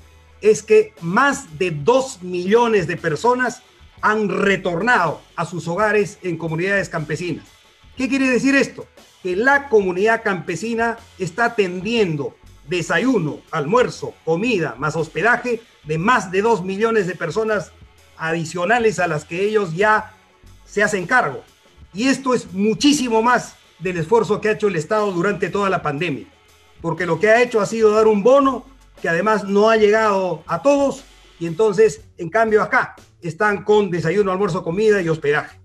es 0.42 0.64
que 0.64 0.94
más 1.02 1.58
de 1.58 1.72
dos 1.72 2.22
millones 2.22 2.88
de 2.88 2.98
personas 2.98 3.64
han 4.02 4.30
retornado 4.30 5.22
a 5.36 5.46
sus 5.46 5.68
hogares 5.68 6.20
en 6.22 6.38
comunidades 6.38 6.90
campesinas. 6.90 7.46
¿Qué 7.98 8.08
quiere 8.08 8.30
decir 8.30 8.56
esto? 8.56 8.88
Que 9.24 9.36
la 9.36 9.70
comunidad 9.70 10.22
campesina 10.24 10.98
está 11.18 11.46
atendiendo 11.46 12.36
desayuno, 12.70 13.40
almuerzo, 13.50 14.14
comida, 14.24 14.76
más 14.78 14.96
hospedaje 14.96 15.62
de 15.84 15.98
más 15.98 16.30
de 16.32 16.44
dos 16.44 16.64
millones 16.64 17.08
de 17.08 17.16
personas 17.16 17.72
adicionales 18.18 19.00
a 19.00 19.08
las 19.08 19.26
que 19.26 19.44
ellos 19.44 19.76
ya 19.76 20.14
se 20.66 20.84
hacen 20.84 21.08
cargo. 21.08 21.44
Y 21.94 22.08
esto 22.08 22.36
es 22.36 22.54
muchísimo 22.54 23.24
más 23.24 23.56
del 23.80 23.98
esfuerzo 23.98 24.40
que 24.42 24.50
ha 24.50 24.54
hecho 24.54 24.68
el 24.68 24.76
Estado 24.76 25.12
durante 25.12 25.50
toda 25.50 25.70
la 25.70 25.82
pandemia, 25.82 26.28
porque 26.82 27.08
lo 27.08 27.20
que 27.20 27.30
ha 27.30 27.42
hecho 27.42 27.62
ha 27.62 27.66
sido 27.66 27.92
dar 27.92 28.06
un 28.06 28.22
bono 28.22 28.66
que 29.02 29.10
además 29.10 29.44
no 29.44 29.70
ha 29.70 29.78
llegado 29.78 30.44
a 30.46 30.62
todos 30.62 31.04
y 31.40 31.48
entonces, 31.48 32.02
en 32.18 32.30
cambio, 32.30 32.62
acá 32.62 32.96
están 33.22 33.64
con 33.64 33.90
desayuno, 33.90 34.32
almuerzo, 34.32 34.64
comida 34.64 35.02
y 35.02 35.10
hospedaje. 35.10 35.60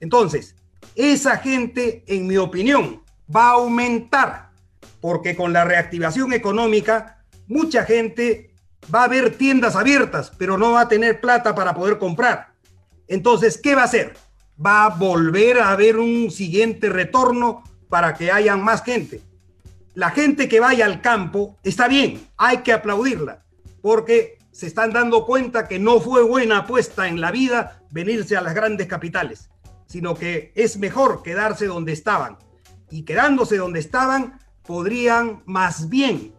Entonces, 0.00 0.56
esa 0.94 1.38
gente, 1.38 2.04
en 2.06 2.26
mi 2.26 2.36
opinión, 2.36 3.02
va 3.34 3.48
a 3.48 3.52
aumentar 3.52 4.52
porque 5.02 5.34
con 5.34 5.52
la 5.52 5.64
reactivación 5.64 6.32
económica, 6.32 7.18
mucha 7.48 7.84
gente 7.84 8.54
va 8.94 9.02
a 9.02 9.08
ver 9.08 9.36
tiendas 9.36 9.74
abiertas, 9.74 10.32
pero 10.38 10.56
no 10.56 10.72
va 10.72 10.82
a 10.82 10.88
tener 10.88 11.20
plata 11.20 11.56
para 11.56 11.74
poder 11.74 11.98
comprar. 11.98 12.52
Entonces, 13.08 13.58
¿qué 13.58 13.74
va 13.74 13.82
a 13.82 13.86
hacer? 13.86 14.14
Va 14.64 14.84
a 14.84 14.90
volver 14.90 15.58
a 15.58 15.70
haber 15.70 15.98
un 15.98 16.30
siguiente 16.30 16.88
retorno 16.88 17.64
para 17.88 18.14
que 18.14 18.30
haya 18.30 18.56
más 18.56 18.84
gente. 18.84 19.20
La 19.94 20.10
gente 20.10 20.48
que 20.48 20.60
vaya 20.60 20.86
al 20.86 21.02
campo 21.02 21.58
está 21.64 21.88
bien, 21.88 22.24
hay 22.36 22.58
que 22.58 22.72
aplaudirla, 22.72 23.42
porque 23.82 24.38
se 24.52 24.68
están 24.68 24.92
dando 24.92 25.26
cuenta 25.26 25.66
que 25.66 25.80
no 25.80 26.00
fue 26.00 26.22
buena 26.22 26.58
apuesta 26.58 27.08
en 27.08 27.20
la 27.20 27.32
vida 27.32 27.82
venirse 27.90 28.36
a 28.36 28.40
las 28.40 28.54
grandes 28.54 28.86
capitales, 28.86 29.50
sino 29.92 30.14
que 30.14 30.52
es 30.54 30.78
mejor 30.78 31.22
quedarse 31.22 31.66
donde 31.66 31.92
estaban. 31.92 32.38
Y 32.88 33.04
quedándose 33.04 33.58
donde 33.58 33.78
estaban, 33.78 34.38
podrían 34.64 35.42
más 35.44 35.90
bien 35.90 36.32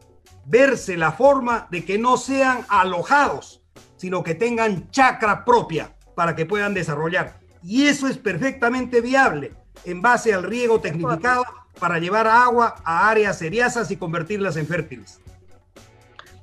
verse 0.47 0.97
la 0.97 1.11
forma 1.11 1.67
de 1.69 1.85
que 1.85 1.99
no 1.99 2.17
sean 2.17 2.65
alojados, 2.67 3.63
sino 3.95 4.23
que 4.23 4.33
tengan 4.33 4.89
chacra 4.89 5.45
propia 5.45 5.95
para 6.15 6.35
que 6.35 6.47
puedan 6.47 6.73
desarrollar. 6.73 7.41
Y 7.61 7.85
eso 7.85 8.07
es 8.07 8.17
perfectamente 8.17 9.01
viable 9.01 9.53
en 9.85 10.01
base 10.01 10.33
al 10.33 10.41
riego 10.41 10.81
tecnificado 10.81 11.43
para 11.79 11.99
llevar 11.99 12.25
agua 12.25 12.77
a 12.83 13.07
áreas 13.07 13.37
seriasas 13.37 13.91
y 13.91 13.97
convertirlas 13.97 14.57
en 14.57 14.65
fértiles. 14.65 15.19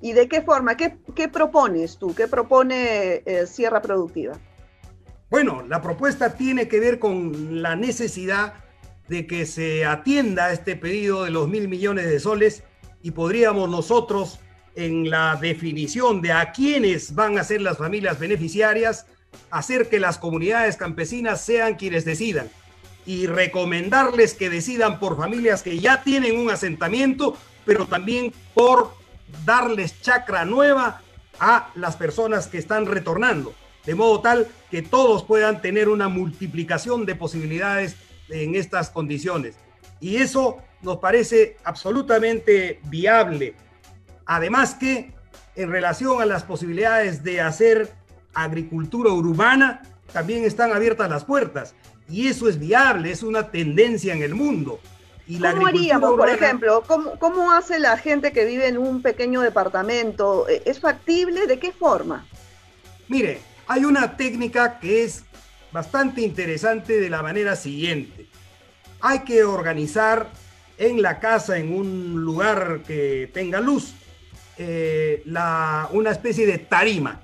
¿Y 0.01 0.12
de 0.12 0.29
qué 0.29 0.42
forma? 0.42 0.77
¿Qué, 0.77 1.29
propones 1.29 1.99
tú? 1.99 2.14
¿Qué 2.14 2.29
propone 2.29 3.25
eh, 3.27 3.49
Sierra 3.49 3.83
Productiva? 3.83 4.38
Bueno, 5.30 5.64
la 5.68 5.80
propuesta 5.80 6.34
tiene 6.34 6.66
que 6.66 6.80
ver 6.80 6.98
con 6.98 7.62
la 7.62 7.76
necesidad 7.76 8.54
de 9.08 9.28
que 9.28 9.46
se 9.46 9.84
atienda 9.84 10.52
este 10.52 10.74
pedido 10.74 11.22
de 11.22 11.30
los 11.30 11.48
mil 11.48 11.68
millones 11.68 12.06
de 12.06 12.18
soles 12.18 12.64
y 13.00 13.12
podríamos 13.12 13.70
nosotros 13.70 14.40
en 14.74 15.08
la 15.08 15.36
definición 15.36 16.20
de 16.20 16.32
a 16.32 16.50
quiénes 16.50 17.14
van 17.14 17.38
a 17.38 17.44
ser 17.44 17.60
las 17.60 17.78
familias 17.78 18.18
beneficiarias, 18.18 19.06
hacer 19.52 19.88
que 19.88 20.00
las 20.00 20.18
comunidades 20.18 20.76
campesinas 20.76 21.40
sean 21.40 21.76
quienes 21.76 22.04
decidan 22.04 22.48
y 23.06 23.26
recomendarles 23.26 24.34
que 24.34 24.50
decidan 24.50 24.98
por 24.98 25.16
familias 25.16 25.62
que 25.62 25.78
ya 25.78 26.02
tienen 26.02 26.38
un 26.38 26.50
asentamiento, 26.50 27.36
pero 27.64 27.86
también 27.86 28.32
por 28.52 28.94
darles 29.44 30.00
chacra 30.02 30.44
nueva 30.44 31.02
a 31.38 31.70
las 31.76 31.94
personas 31.94 32.48
que 32.48 32.58
están 32.58 32.86
retornando, 32.86 33.54
de 33.86 33.94
modo 33.94 34.20
tal 34.20 34.48
que 34.70 34.82
todos 34.82 35.24
puedan 35.24 35.60
tener 35.62 35.88
una 35.88 36.08
multiplicación 36.08 37.06
de 37.06 37.14
posibilidades 37.14 37.96
en 38.28 38.54
estas 38.54 38.90
condiciones. 38.90 39.56
Y 40.00 40.16
eso 40.16 40.58
nos 40.82 40.98
parece 40.98 41.56
absolutamente 41.64 42.80
viable. 42.84 43.54
Además 44.26 44.74
que 44.74 45.12
en 45.56 45.70
relación 45.70 46.22
a 46.22 46.26
las 46.26 46.44
posibilidades 46.44 47.22
de 47.22 47.40
hacer 47.40 47.92
agricultura 48.32 49.10
urbana, 49.10 49.82
también 50.12 50.44
están 50.44 50.72
abiertas 50.72 51.10
las 51.10 51.24
puertas. 51.24 51.74
Y 52.08 52.28
eso 52.28 52.48
es 52.48 52.58
viable, 52.58 53.10
es 53.10 53.22
una 53.22 53.50
tendencia 53.50 54.14
en 54.14 54.22
el 54.22 54.34
mundo. 54.34 54.80
Y 55.26 55.38
la 55.38 55.52
¿Cómo 55.52 55.66
haríamos, 55.68 56.16
por 56.16 56.28
ejemplo? 56.28 56.82
¿cómo, 56.86 57.18
¿Cómo 57.18 57.52
hace 57.52 57.78
la 57.78 57.96
gente 57.96 58.32
que 58.32 58.44
vive 58.44 58.66
en 58.66 58.78
un 58.78 59.00
pequeño 59.00 59.42
departamento? 59.42 60.48
¿E-, 60.48 60.62
¿Es 60.64 60.80
factible? 60.80 61.46
¿De 61.46 61.58
qué 61.60 61.70
forma? 61.70 62.26
Mire, 63.06 63.40
hay 63.70 63.85
una 63.85 64.16
técnica 64.16 64.80
que 64.80 65.04
es 65.04 65.22
bastante 65.70 66.22
interesante 66.22 67.00
de 67.00 67.09
la 67.09 67.22
manera 67.22 67.54
siguiente. 67.54 68.26
Hay 69.00 69.20
que 69.20 69.44
organizar 69.44 70.28
en 70.76 71.00
la 71.02 71.20
casa, 71.20 71.56
en 71.56 71.72
un 71.72 72.20
lugar 72.24 72.80
que 72.85 73.30
tenga 73.33 73.61
luz, 73.61 73.94
eh, 74.59 75.22
una 75.92 76.11
especie 76.11 76.46
de 76.46 76.59
tarima 76.59 77.20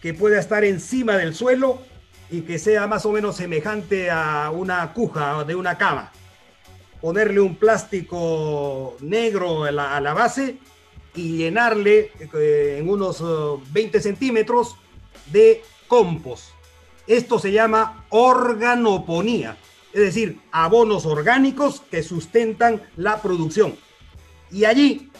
que 0.00 0.14
pueda 0.14 0.38
estar 0.38 0.62
encima 0.62 1.16
del 1.16 1.34
suelo 1.34 1.82
y 2.30 2.42
que 2.42 2.60
sea 2.60 2.86
más 2.86 3.04
o 3.04 3.10
menos 3.10 3.34
semejante 3.34 4.08
a 4.08 4.52
una 4.52 4.92
cuja 4.92 5.42
de 5.42 5.56
una 5.56 5.76
cama. 5.76 6.12
Ponerle 7.00 7.40
un 7.40 7.56
plástico 7.56 8.96
negro 9.00 9.64
a 9.64 9.72
la, 9.72 10.14
base 10.14 10.58
y 11.16 11.38
llenarle 11.38 12.12
eh, 12.34 12.76
en 12.78 12.88
unos 12.88 13.20
20 13.72 13.98
eh, 13.98 14.00
centímetros 14.00 14.76
de 15.32 15.62
compost. 15.88 16.50
Esto 17.06 17.38
se 17.38 17.52
llama 17.52 18.04
organoponía, 18.10 19.56
es 19.92 20.00
decir, 20.00 20.40
abonos 20.52 21.06
orgánicos 21.06 21.82
que 21.90 22.02
sustentan 22.02 22.82
la 22.96 23.20
producción. 23.20 23.74
Y 24.50 24.64
allí, 24.64 25.10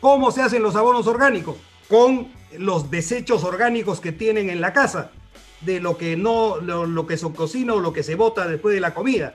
¿cómo 0.00 0.30
se 0.32 0.42
hacen 0.42 0.62
los 0.62 0.76
abonos 0.76 1.06
orgánicos? 1.06 1.56
Con 1.88 2.28
los 2.58 2.90
desechos 2.90 3.44
orgánicos 3.44 4.00
que 4.00 4.12
tienen 4.12 4.50
en 4.50 4.60
la 4.60 4.72
casa 4.72 5.12
de 5.60 5.80
lo 5.80 5.96
que 5.96 6.16
no, 6.16 6.56
lo, 6.56 7.06
que 7.06 7.16
se 7.16 7.30
cocina 7.32 7.74
o 7.74 7.80
lo 7.80 7.92
que 7.92 8.02
se 8.02 8.14
bota 8.14 8.48
después 8.48 8.74
de 8.74 8.80
la 8.80 8.94
comida. 8.94 9.32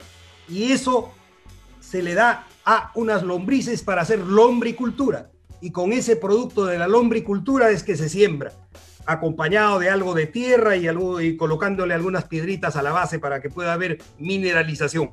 Y 0.49 0.71
eso 0.71 1.11
se 1.79 2.01
le 2.01 2.13
da 2.13 2.47
a 2.65 2.91
unas 2.95 3.23
lombrices 3.23 3.83
para 3.83 4.01
hacer 4.01 4.19
lombricultura. 4.19 5.29
Y 5.61 5.71
con 5.71 5.93
ese 5.93 6.15
producto 6.15 6.65
de 6.65 6.77
la 6.77 6.87
lombricultura 6.87 7.69
es 7.69 7.83
que 7.83 7.95
se 7.95 8.09
siembra, 8.09 8.51
acompañado 9.05 9.79
de 9.79 9.89
algo 9.89 10.13
de 10.13 10.27
tierra 10.27 10.75
y, 10.75 10.87
algo, 10.87 11.19
colocándole 11.37 11.93
algunas 11.93 12.25
piedritas 12.25 12.75
a 12.75 12.81
la 12.81 12.91
base 12.91 13.19
para 13.19 13.41
que 13.41 13.49
pueda 13.49 13.73
haber 13.73 13.99
mineralización. 14.19 15.11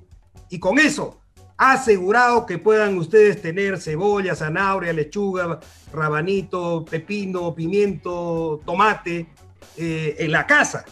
Y 0.48 0.58
con 0.58 0.78
eso, 0.78 1.20
asegurado 1.56 2.46
que 2.46 2.58
puedan 2.58 2.96
ustedes 2.98 3.40
tener 3.40 3.80
cebolla, 3.80 4.34
zanahoria, 4.34 4.92
lechuga, 4.92 5.60
rabanito, 5.92 6.84
pepino, 6.84 7.54
pimiento, 7.54 8.60
tomate 8.64 9.28
eh, 9.76 10.16
en 10.18 10.32
la 10.32 10.46
casa 10.46 10.84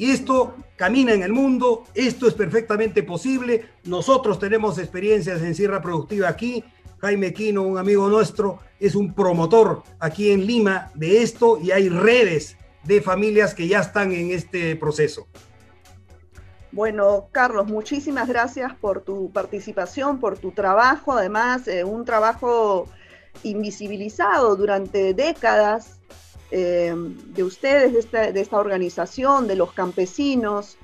y 0.00 0.12
esto 0.12 0.56
camina 0.76 1.12
en 1.12 1.22
el 1.22 1.30
mundo, 1.30 1.84
esto 1.92 2.26
es 2.26 2.32
perfectamente 2.32 3.02
posible. 3.02 3.66
Nosotros 3.84 4.38
tenemos 4.38 4.78
experiencias 4.78 5.42
en 5.42 5.54
Sierra 5.54 5.82
Productiva 5.82 6.26
aquí. 6.26 6.64
Jaime 7.00 7.32
Quino, 7.32 7.62
un 7.62 7.78
amigo 7.78 8.08
nuestro, 8.08 8.60
es 8.78 8.94
un 8.94 9.14
promotor 9.14 9.82
aquí 9.98 10.30
en 10.30 10.46
Lima 10.46 10.90
de 10.94 11.22
esto 11.22 11.58
y 11.58 11.70
hay 11.70 11.88
redes 11.88 12.56
de 12.84 13.00
familias 13.00 13.54
que 13.54 13.68
ya 13.68 13.80
están 13.80 14.12
en 14.12 14.30
este 14.30 14.76
proceso. 14.76 15.26
Bueno, 16.72 17.28
Carlos, 17.32 17.66
muchísimas 17.66 18.28
gracias 18.28 18.74
por 18.76 19.02
tu 19.02 19.32
participación, 19.32 20.20
por 20.20 20.38
tu 20.38 20.52
trabajo, 20.52 21.12
además, 21.12 21.66
eh, 21.66 21.82
un 21.82 22.04
trabajo 22.04 22.86
invisibilizado 23.42 24.54
durante 24.54 25.12
décadas 25.14 25.98
eh, 26.52 26.94
de 26.94 27.42
ustedes, 27.42 28.10
de 28.12 28.40
esta, 28.40 28.58
organización, 28.58 29.48
de 29.48 29.56
los 29.56 29.72
campesinos, 29.72 30.76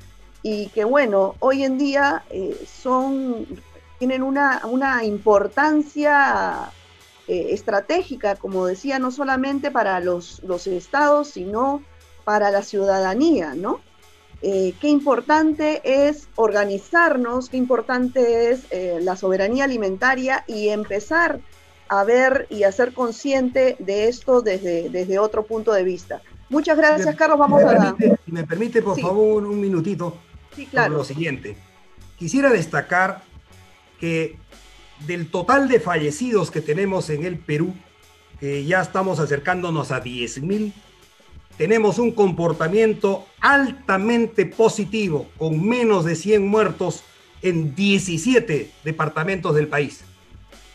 y 0.43 0.69
que 0.69 0.85
bueno, 0.85 1.37
hoy 1.39 1.65
en 1.65 1.79
día 1.79 2.25
eh, 2.31 2.57
son, 2.67 3.47
tienen 3.99 4.23
una, 4.23 4.61
importancia 5.05 6.71
eh, 7.29 7.49
estratégica, 7.51 8.37
como 8.37 8.67
decía, 8.67 8.99
no 8.99 9.11
solamente 9.11 9.71
para 9.71 10.01
los, 10.01 10.43
los 10.43 10.67
estados, 10.67 11.29
sino 11.29 11.83
para 12.25 12.51
la 12.51 12.63
ciudadanía, 12.63 13.55
¿no? 13.55 13.81
qué 14.43 14.89
importante 14.89 15.81
es 15.83 16.29
organizarnos, 16.37 17.49
qué 17.49 17.57
importante 17.57 18.51
es 18.51 18.67
la 19.03 19.17
soberanía 19.17 19.65
alimentaria 19.65 20.45
y 20.47 20.69
empezar 20.69 21.41
a 21.89 22.05
ver 22.05 22.47
y 22.51 22.65
a 22.65 22.73
ser 22.73 22.93
consciente 22.93 23.77
de 23.79 24.09
esto 24.09 24.43
desde, 24.43 24.89
desde 24.91 25.19
otro 25.19 25.45
punto 25.45 25.73
de 25.73 25.85
vista. 25.85 26.21
Muchas 26.49 26.77
gracias, 26.77 27.15
Carlos. 27.17 27.39
Vamos 27.39 27.63
me 27.63 27.71
a... 27.71 27.95
Permite, 27.95 28.21
me 28.27 28.45
permite, 28.45 28.83
por 28.83 28.99
favor, 28.99 29.45
un 29.45 29.61
minutito. 29.61 30.17
Sí, 30.55 30.67
claro. 30.67 30.99
lo 30.99 31.05
siguiente. 31.05 31.57
Quisiera 32.17 32.51
destacar 32.51 33.23
que 34.01 34.37
del 35.07 35.31
total 35.31 35.69
de 35.69 35.81
fallecidos 35.81 36.51
que 36.51 36.61
tenemos 36.61 37.11
en 37.11 37.25
el 37.25 37.39
Perú, 37.39 37.75
que 38.41 38.65
ya 38.65 38.81
estamos 38.81 39.19
acercándonos 39.19 39.93
a 39.93 40.03
10.000, 40.03 40.73
tenemos 41.57 41.99
un 41.99 42.13
comportamiento 42.13 43.27
altamente 43.41 44.47
positivo, 44.47 45.29
con 45.39 45.67
menos 45.67 46.05
de 46.05 46.15
100 46.15 46.47
muertos 46.47 47.03
en 47.43 47.75
17 47.75 48.71
departamentos 48.85 49.55
del 49.55 49.69
país, 49.69 50.03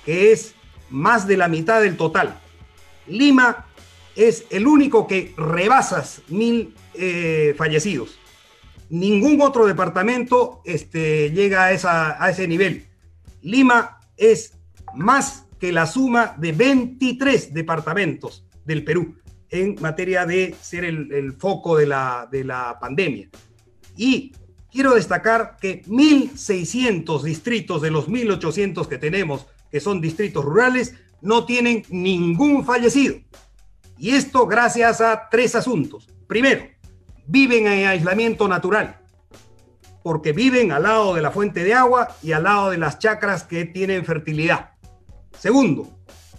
que 0.05 0.31
es 0.31 0.55
más 0.89 1.27
de 1.27 1.38
la 1.38 1.47
mitad 1.47 1.81
del 1.81 1.97
total. 1.97 2.39
Lima 3.07 3.67
es 4.15 4.45
el 4.49 4.67
único 4.67 5.07
que 5.07 5.34
rebasas 5.38 6.21
mil 6.27 6.73
eh, 6.93 7.53
fallecidos. 7.57 8.17
Ningún 8.89 9.39
otro 9.41 9.67
departamento 9.67 10.62
este, 10.65 11.31
llega 11.31 11.65
a, 11.65 11.71
esa, 11.71 12.21
a 12.21 12.29
ese 12.29 12.47
nivel. 12.47 12.88
Lima 13.41 13.99
es 14.17 14.58
más 14.95 15.45
que 15.60 15.71
la 15.71 15.86
suma 15.86 16.36
de 16.38 16.51
23 16.51 17.54
departamentos 17.54 18.45
del 18.65 18.84
Perú 18.84 19.15
en 19.49 19.75
materia 19.82 20.25
de 20.25 20.56
ser 20.62 20.86
el, 20.86 21.34
foco 21.34 21.77
de 21.77 21.88
la, 21.88 22.27
de 22.32 22.43
la 22.43 22.77
pandemia. 22.80 23.30
Y 23.97 24.34
quiero 24.71 24.95
destacar 24.95 25.58
que 25.60 25.84
1.600 25.84 27.21
distritos 27.21 27.82
de 27.82 27.91
los 27.91 28.08
1.800 28.08 28.88
que 28.88 28.97
tenemos 28.97 29.45
que 29.71 29.80
son 29.80 30.01
distritos 30.01 30.43
rurales, 30.43 30.93
no 31.21 31.45
tienen 31.45 31.84
ningún 31.89 32.65
fallecido. 32.65 33.15
Y 33.97 34.12
esto 34.12 34.45
gracias 34.45 34.99
a 34.99 35.30
tres 35.30 35.56
asuntos. 35.56 36.08
Primero, 36.27 36.65
viven 37.25 37.67
en 37.67 37.88
aislamiento 37.88 38.47
natural, 38.47 38.99
porque 40.04 40.34
viven 40.34 40.72
al 40.72 40.84
lado 40.84 41.16
de 41.16 41.22
la 41.22 41.32
fuente 41.32 41.64
de 41.64 41.74
agua 41.74 42.16
y 42.22 42.32
al 42.32 42.44
lado 42.44 42.72
de 42.72 42.78
las 42.78 43.00
chacras 43.00 43.44
que 43.44 43.66
tienen 43.66 44.06
fertilidad. 44.06 44.72
Segundo, 45.38 45.90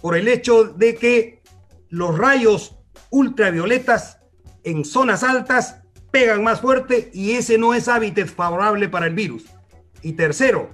por 0.01 0.17
el 0.17 0.27
hecho 0.27 0.65
de 0.65 0.95
que 0.95 1.41
los 1.89 2.17
rayos 2.17 2.75
ultravioletas 3.09 4.19
en 4.63 4.85
zonas 4.85 5.23
altas 5.23 5.81
pegan 6.11 6.43
más 6.43 6.61
fuerte 6.61 7.09
y 7.13 7.31
ese 7.31 7.57
no 7.57 7.73
es 7.73 7.87
hábitat 7.87 8.27
favorable 8.27 8.89
para 8.89 9.07
el 9.07 9.15
virus. 9.15 9.45
Y 10.01 10.11
tercero, 10.13 10.69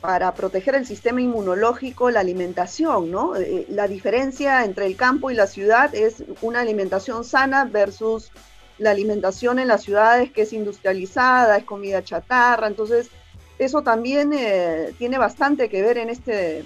para 0.00 0.32
proteger 0.32 0.76
el 0.76 0.86
sistema 0.86 1.20
inmunológico 1.20 2.12
la 2.12 2.20
alimentación, 2.20 3.10
¿no? 3.10 3.34
Eh, 3.34 3.66
la 3.70 3.88
diferencia 3.88 4.64
entre 4.64 4.86
el 4.86 4.94
campo 4.94 5.32
y 5.32 5.34
la 5.34 5.48
ciudad 5.48 5.92
es 5.96 6.22
una 6.42 6.60
alimentación 6.60 7.24
sana 7.24 7.64
versus 7.64 8.30
la 8.78 8.92
alimentación 8.92 9.58
en 9.58 9.66
las 9.66 9.82
ciudades 9.82 10.30
que 10.30 10.42
es 10.42 10.52
industrializada, 10.52 11.56
es 11.56 11.64
comida 11.64 12.04
chatarra, 12.04 12.68
entonces 12.68 13.08
eso 13.58 13.82
también 13.82 14.30
tiene 14.96 15.18
bastante 15.18 15.68
que 15.68 15.82
ver 15.82 15.98
en 15.98 16.08
este 16.08 16.64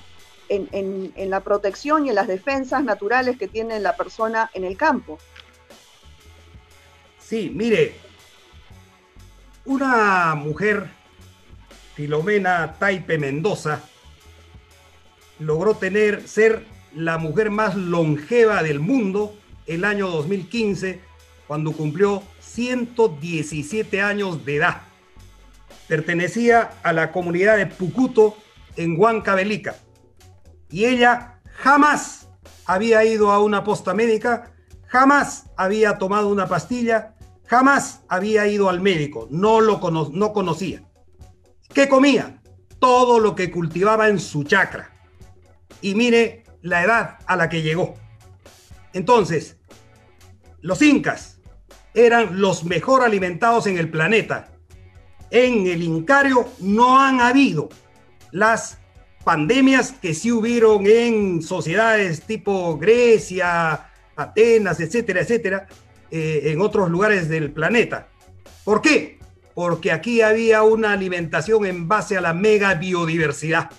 en, 0.48 1.12
en, 1.16 1.30
la 1.30 1.40
protección 1.40 2.06
y 2.06 2.10
en 2.10 2.14
las 2.14 2.28
defensas 2.28 2.84
naturales 2.84 3.38
que 3.38 3.48
tiene 3.48 3.80
la 3.80 3.96
persona 3.96 4.50
en 4.54 4.64
el 4.64 4.76
campo. 4.76 5.18
Sí, 7.28 7.50
mire, 7.52 7.96
una 9.64 10.36
mujer, 10.36 10.88
Filomena 11.96 12.76
Taipe 12.78 13.18
Mendoza, 13.18 13.80
logró 15.40 15.74
tener, 15.74 16.28
ser 16.28 16.64
la 16.94 17.18
mujer 17.18 17.50
más 17.50 17.74
longeva 17.74 18.62
del 18.62 18.78
mundo 18.78 19.36
el 19.66 19.84
año 19.84 20.06
2015, 20.08 21.00
cuando 21.48 21.72
cumplió 21.72 22.22
117 22.38 24.02
años 24.02 24.44
de 24.44 24.56
edad. 24.58 24.82
Pertenecía 25.88 26.74
a 26.84 26.92
la 26.92 27.10
comunidad 27.10 27.56
de 27.56 27.66
Pucuto 27.66 28.36
en 28.76 28.96
Huancavelica 28.96 29.74
y 30.70 30.84
ella 30.84 31.40
jamás 31.56 32.28
había 32.66 33.04
ido 33.04 33.32
a 33.32 33.42
una 33.42 33.64
posta 33.64 33.94
médica, 33.94 34.52
jamás 34.86 35.46
había 35.56 35.98
tomado 35.98 36.28
una 36.28 36.46
pastilla, 36.46 37.15
jamás 37.46 38.02
había 38.08 38.46
ido 38.46 38.68
al 38.68 38.80
médico, 38.80 39.28
no 39.30 39.60
lo 39.60 39.80
no 40.12 40.32
conocía. 40.32 40.82
¿Qué 41.72 41.88
comía? 41.88 42.40
Todo 42.78 43.18
lo 43.18 43.34
que 43.34 43.50
cultivaba 43.50 44.08
en 44.08 44.18
su 44.18 44.44
chacra. 44.44 44.92
Y 45.80 45.94
mire 45.94 46.44
la 46.62 46.82
edad 46.82 47.18
a 47.26 47.36
la 47.36 47.48
que 47.48 47.62
llegó. 47.62 47.94
Entonces, 48.92 49.56
los 50.60 50.80
incas 50.82 51.38
eran 51.94 52.40
los 52.40 52.64
mejor 52.64 53.02
alimentados 53.02 53.66
en 53.66 53.78
el 53.78 53.90
planeta. 53.90 54.52
En 55.30 55.66
el 55.66 55.82
Incario 55.82 56.48
no 56.60 57.00
han 57.00 57.20
habido 57.20 57.68
las 58.32 58.78
pandemias 59.24 59.92
que 59.92 60.14
sí 60.14 60.30
hubieron 60.30 60.86
en 60.86 61.42
sociedades 61.42 62.22
tipo 62.22 62.78
Grecia, 62.78 63.90
Atenas, 64.14 64.80
etcétera, 64.80 65.20
etcétera, 65.20 65.66
eh, 66.10 66.42
en 66.44 66.60
otros 66.60 66.90
lugares 66.90 67.28
del 67.28 67.52
planeta. 67.52 68.08
¿Por 68.64 68.82
qué? 68.82 69.18
Porque 69.54 69.92
aquí 69.92 70.20
había 70.20 70.62
una 70.62 70.92
alimentación 70.92 71.66
en 71.66 71.88
base 71.88 72.16
a 72.16 72.20
la 72.20 72.34
mega 72.34 72.74
biodiversidad. 72.74 73.70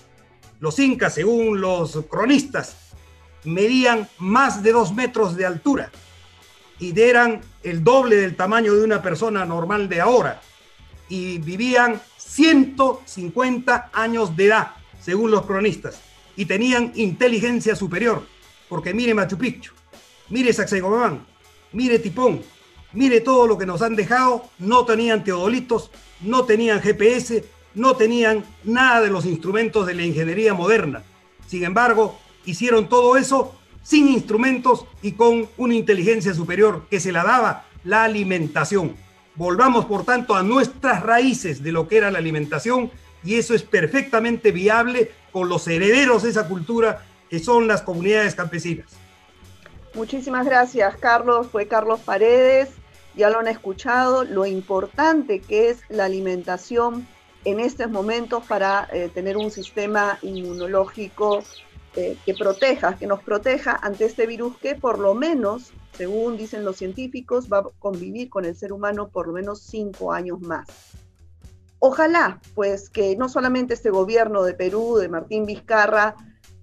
Los 0.60 0.78
incas, 0.78 1.14
según 1.14 1.60
los 1.60 2.04
cronistas, 2.10 2.76
medían 3.44 4.08
más 4.18 4.62
de 4.62 4.72
dos 4.72 4.92
metros 4.92 5.36
de 5.36 5.46
altura 5.46 5.90
y 6.80 6.98
eran 7.00 7.40
el 7.62 7.82
doble 7.82 8.16
del 8.16 8.36
tamaño 8.36 8.74
de 8.74 8.84
una 8.84 9.02
persona 9.02 9.44
normal 9.44 9.88
de 9.88 10.00
ahora 10.00 10.40
y 11.08 11.38
vivían 11.38 12.00
150 12.16 13.90
años 13.92 14.36
de 14.36 14.46
edad 14.46 14.68
según 15.00 15.30
los 15.30 15.46
cronistas, 15.46 16.00
y 16.36 16.44
tenían 16.44 16.92
inteligencia 16.94 17.74
superior, 17.74 18.26
porque 18.68 18.92
mire 18.92 19.14
Machu 19.14 19.38
Picchu, 19.38 19.72
mire 20.28 20.52
Sacsayhuamán, 20.52 21.26
mire 21.72 21.98
Tipón, 21.98 22.42
mire 22.92 23.20
todo 23.20 23.46
lo 23.46 23.58
que 23.58 23.66
nos 23.66 23.82
han 23.82 23.96
dejado, 23.96 24.44
no 24.58 24.84
tenían 24.84 25.24
teodolitos, 25.24 25.90
no 26.20 26.44
tenían 26.44 26.80
GPS, 26.80 27.44
no 27.74 27.96
tenían 27.96 28.44
nada 28.64 29.00
de 29.00 29.10
los 29.10 29.26
instrumentos 29.26 29.86
de 29.86 29.94
la 29.94 30.04
ingeniería 30.04 30.54
moderna. 30.54 31.02
Sin 31.46 31.64
embargo, 31.64 32.18
hicieron 32.44 32.88
todo 32.88 33.16
eso 33.16 33.54
sin 33.82 34.08
instrumentos 34.08 34.84
y 35.02 35.12
con 35.12 35.48
una 35.56 35.74
inteligencia 35.74 36.34
superior 36.34 36.86
que 36.90 37.00
se 37.00 37.12
la 37.12 37.24
daba 37.24 37.64
la 37.84 38.04
alimentación. 38.04 38.96
Volvamos, 39.34 39.86
por 39.86 40.04
tanto, 40.04 40.34
a 40.34 40.42
nuestras 40.42 41.02
raíces 41.02 41.62
de 41.62 41.72
lo 41.72 41.88
que 41.88 41.98
era 41.98 42.10
la 42.10 42.18
alimentación 42.18 42.90
y 43.24 43.34
eso 43.34 43.54
es 43.54 43.62
perfectamente 43.62 44.52
viable 44.52 45.12
con 45.32 45.48
los 45.48 45.66
herederos 45.68 46.24
de 46.24 46.30
esa 46.30 46.48
cultura 46.48 47.06
que 47.30 47.38
son 47.38 47.66
las 47.66 47.82
comunidades 47.82 48.34
campesinas. 48.34 48.86
Muchísimas 49.98 50.46
gracias, 50.46 50.96
Carlos. 50.96 51.48
Fue 51.48 51.66
Carlos 51.66 51.98
Paredes. 51.98 52.68
Ya 53.16 53.30
lo 53.30 53.40
han 53.40 53.48
escuchado, 53.48 54.22
lo 54.22 54.46
importante 54.46 55.40
que 55.40 55.70
es 55.70 55.80
la 55.88 56.04
alimentación 56.04 57.08
en 57.44 57.58
estos 57.58 57.90
momentos 57.90 58.44
para 58.46 58.88
eh, 58.92 59.10
tener 59.12 59.36
un 59.36 59.50
sistema 59.50 60.16
inmunológico 60.22 61.42
eh, 61.96 62.16
que 62.24 62.32
proteja, 62.34 62.96
que 62.96 63.08
nos 63.08 63.24
proteja 63.24 63.76
ante 63.82 64.04
este 64.04 64.28
virus 64.28 64.56
que 64.58 64.76
por 64.76 65.00
lo 65.00 65.14
menos, 65.14 65.72
según 65.94 66.36
dicen 66.36 66.64
los 66.64 66.76
científicos, 66.76 67.48
va 67.52 67.58
a 67.58 67.66
convivir 67.80 68.30
con 68.30 68.44
el 68.44 68.54
ser 68.54 68.72
humano 68.72 69.08
por 69.08 69.26
lo 69.26 69.32
menos 69.32 69.62
cinco 69.62 70.12
años 70.12 70.40
más. 70.40 70.68
Ojalá, 71.80 72.40
pues, 72.54 72.88
que 72.88 73.16
no 73.16 73.28
solamente 73.28 73.74
este 73.74 73.90
gobierno 73.90 74.44
de 74.44 74.54
Perú, 74.54 74.98
de 74.98 75.08
Martín 75.08 75.44
Vizcarra, 75.44 76.14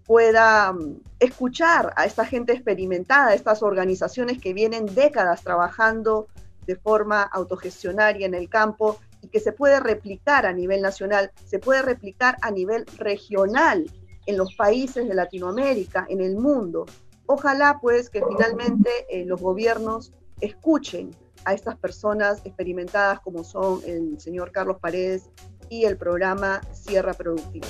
pueda 0.06 0.72
mm, 0.72 1.02
escuchar 1.20 1.94
a 1.96 2.06
esta 2.06 2.26
gente 2.26 2.54
experimentada, 2.54 3.28
a 3.28 3.34
estas 3.34 3.64
organizaciones 3.64 4.40
que 4.40 4.54
vienen 4.54 4.86
décadas 4.94 5.44
trabajando 5.44 6.28
de 6.66 6.76
forma 6.76 7.24
autogestionaria 7.24 8.26
en 8.26 8.34
el 8.34 8.50
campo 8.50 9.00
y 9.22 9.28
que 9.28 9.40
se 9.40 9.52
puede 9.52 9.80
replicar 9.80 10.46
a 10.46 10.54
nivel 10.54 10.82
nacional, 10.82 11.32
se 11.46 11.60
puede 11.60 11.82
replicar 11.82 12.38
a 12.42 12.52
nivel 12.52 12.86
regional 12.98 13.86
en 14.26 14.38
los 14.38 14.56
países 14.56 15.08
de 15.08 15.14
Latinoamérica, 15.14 16.06
en 16.10 16.22
el 16.22 16.36
mundo. 16.36 16.86
Ojalá 17.28 17.80
pues 17.82 18.10
que 18.10 18.24
finalmente 18.28 18.90
eh, 19.10 19.26
los 19.26 19.42
gobiernos 19.42 20.14
escuchen 20.42 21.12
a 21.44 21.54
estas 21.54 21.78
personas 21.78 22.42
experimentadas 22.44 23.20
como 23.22 23.44
son 23.44 23.82
el 23.86 24.20
señor 24.20 24.52
Carlos 24.52 24.78
Paredes 24.80 25.30
y 25.70 25.86
el 25.86 25.98
programa 25.98 26.62
Sierra 26.74 27.14
Productiva. 27.14 27.68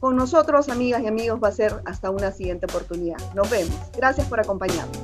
Con 0.00 0.16
nosotros, 0.16 0.68
amigas 0.68 1.02
y 1.02 1.06
amigos, 1.06 1.40
va 1.42 1.48
a 1.48 1.52
ser 1.52 1.80
hasta 1.84 2.10
una 2.10 2.30
siguiente 2.30 2.66
oportunidad. 2.66 3.18
Nos 3.34 3.48
vemos. 3.50 3.76
Gracias 3.96 4.26
por 4.28 4.40
acompañarnos. 4.40 4.98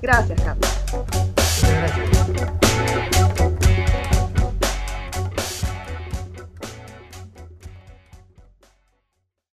Gracias, 0.00 0.40
Carlos. 0.40 0.70
Gracias. 1.62 2.59